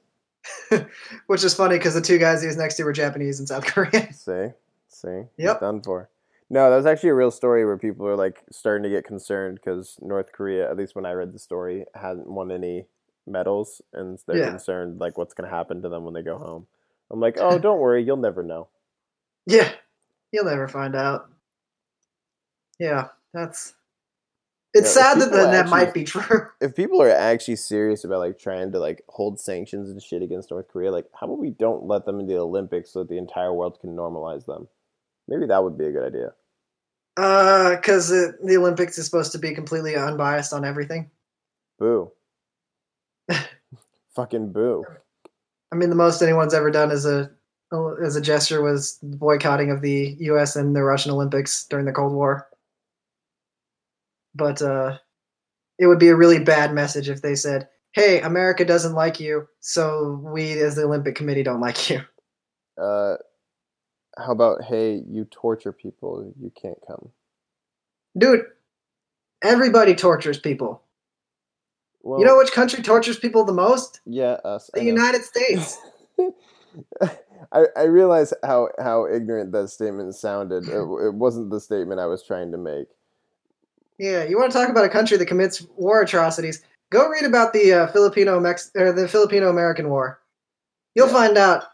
[1.28, 3.64] Which is funny because the two guys he was next to were Japanese and South
[3.64, 4.12] Korean.
[4.12, 4.48] See,
[4.88, 5.60] see, He's Yep.
[5.60, 6.08] done for.
[6.52, 9.54] No, that was actually a real story where people are like starting to get concerned
[9.58, 12.88] because North Korea, at least when I read the story, hadn't won any
[13.26, 14.50] medals, and they're Yeah.
[14.50, 16.66] concerned like what's going to happen to them when they go home.
[17.10, 18.68] I'm like, oh, don't worry, you'll never know.
[19.46, 19.72] Yeah,
[20.30, 21.30] you'll never find out.
[22.78, 23.74] Yeah, that's.
[24.74, 26.48] It's Yeah, sad that that, actually- might be true.
[26.60, 30.50] If people are actually serious about like trying to like hold sanctions and shit against
[30.50, 33.16] North Korea, like how about we don't let them into the Olympics so that the
[33.18, 34.68] entire world can normalize them?
[35.28, 36.34] Maybe that would be a good idea.
[37.16, 41.10] Uh, because the Olympics is supposed to be completely unbiased on everything.
[41.78, 42.10] Boo.
[44.14, 44.84] Fucking boo.
[45.72, 47.30] I mean, the most anyone's ever done as a
[48.02, 50.56] as a gesture was boycotting of the U.S.
[50.56, 52.46] and the Russian Olympics during the Cold War.
[54.34, 54.98] But uh,
[55.78, 59.48] it would be a really bad message if they said, "Hey, America doesn't like you,
[59.60, 62.02] so we, as the Olympic Committee, don't like you."
[62.80, 63.16] Uh,
[64.18, 67.08] how about hey, you torture people, you can't come.
[68.18, 68.44] Dude,
[69.42, 70.82] everybody tortures people.
[72.02, 74.00] Well, you know which country tortures people the most?
[74.04, 74.70] Yeah, us.
[74.74, 74.82] The.
[74.84, 75.78] United States.
[77.52, 80.68] I, I realize how, how ignorant that statement sounded.
[80.68, 80.72] It,
[81.06, 82.88] it wasn't the statement I was trying to make.
[83.98, 86.62] yeah, you want to talk about a country that commits war atrocities?
[86.90, 90.20] Go read about the uh, Filipino Mex- or the Filipino American War.
[90.94, 91.12] You'll Yeah.
[91.12, 91.64] find out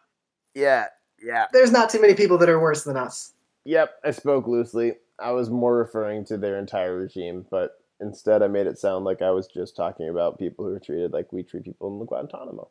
[0.55, 0.87] Yeah,
[1.23, 1.47] yeah.
[1.53, 3.33] there's not too many people that are worse than us.
[3.65, 4.95] Yep, I spoke loosely.
[5.19, 9.21] I was more referring to their entire regime, but instead I made it sound like
[9.23, 12.69] I was just talking about people who are treated like we treat people in Guantanamo.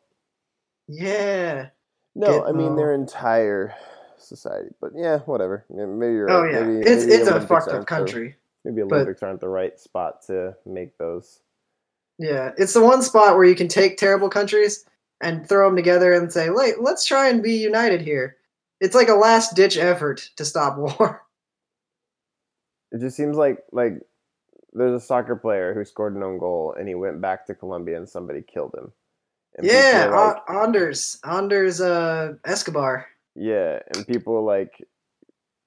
[0.88, 1.68] Yeah.
[2.14, 3.74] No, I mean their entire
[4.16, 4.70] society.
[4.80, 5.64] But yeah, whatever.
[5.70, 6.54] Maybe you're Oh right.
[6.54, 6.60] yeah.
[6.62, 8.36] Maybe, it's maybe it's a fucked up the- country.
[8.64, 11.40] maybe Olympics aren't the right spot to make those.
[12.18, 14.84] Yeah, it's the one spot where you can take terrible countries
[15.20, 18.36] and throw them together and say, "Wait, let's try and be united here."
[18.80, 21.22] It's like a last ditch effort to stop war.
[22.90, 24.00] It just seems like like
[24.72, 27.98] there's a soccer player who scored an own goal and he went back to Colombia
[27.98, 28.92] and somebody killed him.
[29.56, 33.06] And yeah, like, A- Anders, Anders uh, Escobar.
[33.34, 34.86] Yeah, and people are like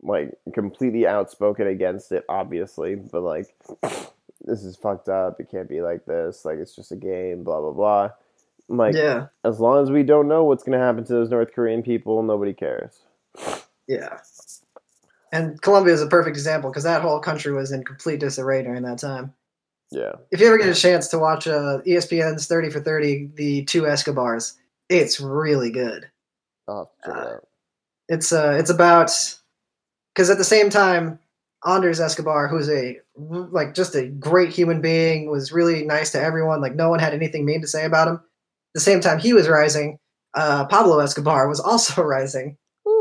[0.01, 3.47] like completely outspoken against it, obviously, but like
[4.45, 5.39] this is fucked up.
[5.39, 6.45] It can't be like this.
[6.45, 7.43] Like it's just a game.
[7.43, 8.09] Blah blah blah.
[8.71, 11.53] I'm like, yeah, as long as we don't know what's gonna happen to those North
[11.53, 13.01] Korean people, nobody cares.
[13.87, 14.19] yeah.
[15.33, 18.83] And Colombia is a perfect example because that whole country was in complete disarray during
[18.83, 19.33] that time.
[19.91, 20.13] Yeah.
[20.31, 23.85] If you ever get a chance to watch uh, ESPN's 30 for 30, the two
[23.85, 24.57] Escobars,
[24.89, 26.09] it's really good.
[26.67, 27.39] I'll have to check it Uh.
[28.07, 29.11] It's uh, it's about
[30.13, 31.19] because at the same time,
[31.65, 36.61] Anders Escobar, who's a like just a great human being, was really nice to everyone.
[36.61, 38.21] Like no one had anything mean to say about him.
[38.71, 39.99] At the same time he was rising,
[40.33, 42.57] uh, Pablo Escobar was also rising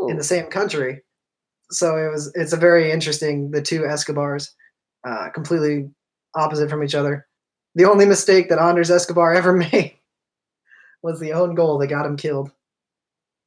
[0.08, 1.02] in the same country.
[1.70, 4.52] So it was it's a very interesting the two Escobars,
[5.06, 5.88] uh, completely
[6.34, 7.28] opposite from each other.
[7.76, 9.96] The only mistake that Anders Escobar ever made
[11.02, 12.50] was the own goal that got him killed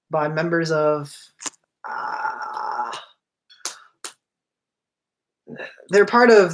[0.09, 1.13] by members of.
[1.87, 2.91] Uh,
[5.89, 6.53] they're part of.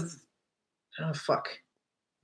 [0.99, 1.47] Oh fuck!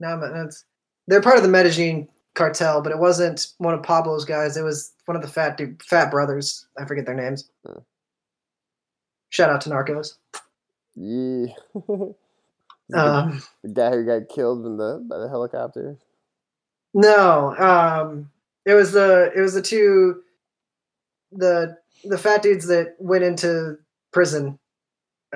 [0.00, 0.64] No, that's
[1.06, 4.56] they're part of the Medellin cartel, but it wasn't one of Pablo's guys.
[4.56, 6.66] It was one of the fat dude, fat brothers.
[6.78, 7.50] I forget their names.
[9.30, 10.14] Shout out to Narcos.
[10.94, 11.52] Yeah.
[11.74, 12.14] the,
[12.94, 15.96] Um, the guy who got killed in the by the helicopter.
[16.94, 18.30] no, um,
[18.64, 20.22] it was the it was the two
[21.32, 23.78] the the fat dudes that went into
[24.12, 24.58] prison.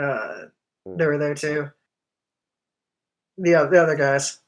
[0.01, 0.45] Uh,
[0.87, 0.97] Hmm.
[0.97, 1.71] they were there too.
[3.37, 4.39] The the other guys.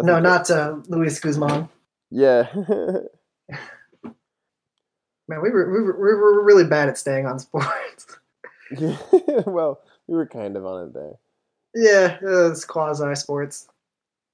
[0.00, 1.68] No, not uh, Luis Guzman.
[2.10, 2.48] Yeah.
[5.28, 8.18] Man, we were, we were we were really bad at staying on sports.
[9.46, 11.18] well, we were kind of on it there.
[11.74, 13.68] yeah, it's quasi sports.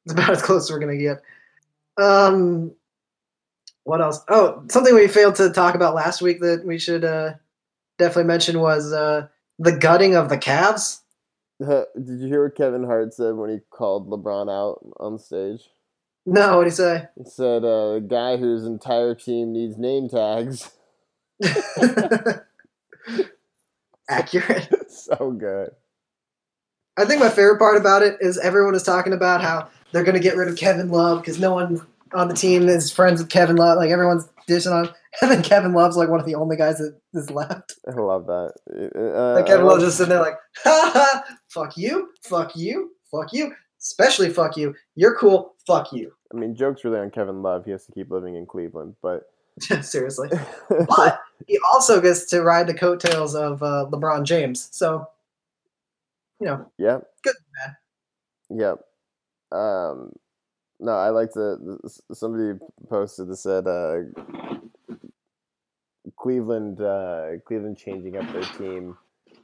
[0.05, 1.23] It's about as close as we're gonna get.
[1.97, 2.73] Um,
[3.85, 4.21] what else?
[4.29, 7.35] Oh, something we failed to talk about last week that we should uh,
[7.99, 9.27] definitely mention was uh,
[9.59, 11.01] the gutting of the Cavs.
[11.97, 15.61] Did you hear what Kevin Hart said when he called LeBron out on stage?
[16.27, 17.09] No, what did he say?
[17.17, 20.71] He said, uh, "A guy whose entire team needs name tags."
[24.09, 24.69] Accurate.
[24.91, 25.71] so good.
[26.97, 30.17] I think my favorite part about it is everyone is talking about how they're going
[30.17, 31.85] to get rid of Kevin Love because no one
[32.15, 33.77] on the team is friends with Kevin Love.
[33.79, 34.89] Like everyone's dishing on,
[35.23, 37.75] and then Kevin Love's like one of the only guys that is left.
[37.89, 38.53] I love that.
[38.97, 43.33] Uh, Like Kevin love- just sitting there like, ha ha, fuck you, fuck you, fuck
[43.33, 44.75] you, especially fuck you.
[44.95, 46.13] You're cool, fuck you.
[46.33, 47.65] I mean, jokes really on Kevin Love.
[47.65, 49.25] He has to keep living in Cleveland, but
[49.83, 50.29] Seriously.
[50.89, 54.69] But he also gets to ride the coattails of uh, LeBron James.
[54.73, 55.07] So,
[56.41, 57.07] you know, Yep.
[57.23, 57.35] Good,
[58.51, 58.59] man.
[59.53, 59.59] Yep.
[59.61, 60.13] Um,
[60.81, 61.79] no, I like to.
[62.13, 62.59] Somebody
[62.89, 64.01] posted that said uh,
[66.17, 68.97] Cleveland, uh, Cleveland changing up their team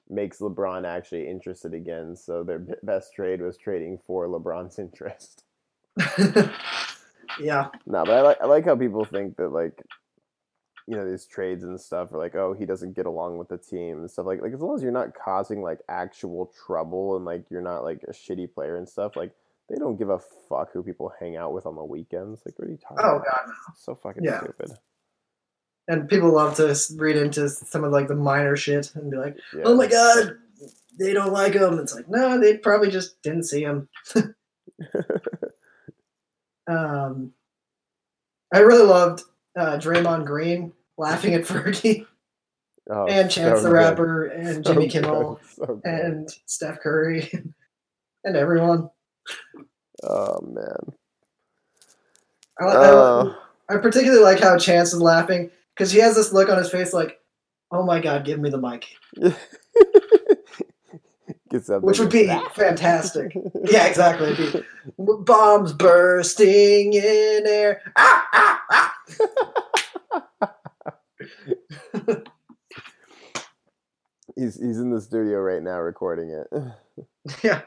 [0.09, 2.17] makes LeBron actually interested again.
[2.17, 5.45] So their best trade was trading for LeBron's interest.
[7.41, 7.69] yeah.
[7.87, 9.83] No, but I like I like how people think that like
[10.87, 13.57] you know these trades and stuff are like oh he doesn't get along with the
[13.57, 17.25] team and stuff like like as long as you're not causing like actual trouble and
[17.25, 19.33] like you're not like a shitty player and stuff like
[19.71, 20.19] they don't give a
[20.49, 23.17] fuck who people hang out with on the weekends like what are you talking Oh,
[23.17, 23.41] about God.
[23.47, 23.53] no.
[23.77, 24.41] so fucking Yeah.
[24.41, 24.73] stupid
[25.89, 29.37] And people love to read into some of like the minor shit and be like,
[29.57, 29.63] yeah.
[29.65, 30.35] oh my God,
[30.99, 31.79] they don't like him.
[31.79, 33.89] It's like, no, they probably just didn't see him.
[36.67, 37.33] Um,
[38.55, 39.23] I really loved
[39.59, 42.07] uh, Draymond Green laughing at Fergie
[42.91, 43.75] oh, and Chance so the good.
[43.75, 45.81] Rapper and So Jimmy good, Kimmel so good.
[45.85, 47.29] and Steph Curry
[48.25, 48.91] and everyone.
[50.05, 50.95] Oh man
[52.61, 53.37] I, I, Oh.
[53.69, 56.93] I particularly like how Chance is laughing because he has this look on his face
[56.93, 57.21] like,
[57.71, 58.87] oh my God, give me the mic.
[61.53, 63.37] Which would be goes, fantastic.
[63.65, 64.35] Yeah, exactly.
[64.37, 64.63] Be,
[64.99, 67.83] bombs bursting in air.
[67.97, 68.95] Ah, ah, ah.
[74.37, 76.47] he's he's in the studio right now recording it
[77.43, 77.63] Yeah,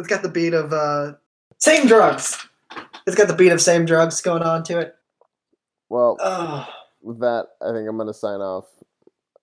[0.00, 1.12] it's got the beat of uh,
[1.58, 2.36] same drugs.
[3.06, 4.96] It's got the beat of same drugs going on to it.
[5.88, 6.66] well Oh,
[7.02, 8.66] with that i think i'm gonna sign off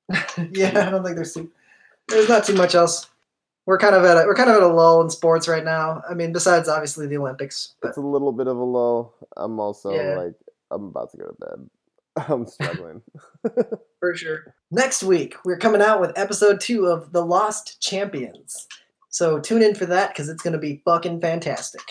[0.51, 1.51] yeah, I don't think there's too,
[2.07, 3.09] there's not too much else.
[3.65, 6.01] We're kind of at a, we're kind of at a lull in sports right now.
[6.09, 9.13] I mean, besides obviously the Olympics, but it's a little bit of a lull.
[9.35, 10.15] I'm also Yeah.
[10.17, 10.33] like
[10.71, 11.69] I'm about to go to bed.
[12.29, 13.01] I'm struggling.
[13.99, 14.53] for sure.
[14.71, 18.65] Next week, we're coming out with episode two of The Lost Champions.
[19.17, 21.81] So tune in for that because it's going to be fucking fantastic.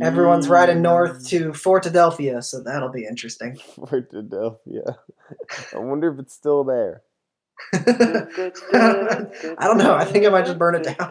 [0.00, 3.56] Everyone's riding north to Fort Fortadelphia, so that'll be interesting.
[3.56, 4.96] Fort Fortadelphia.
[5.74, 7.02] I wonder if it's still there.
[7.74, 7.76] I
[9.60, 9.94] don't know.
[9.94, 11.10] I think I might just burn it down.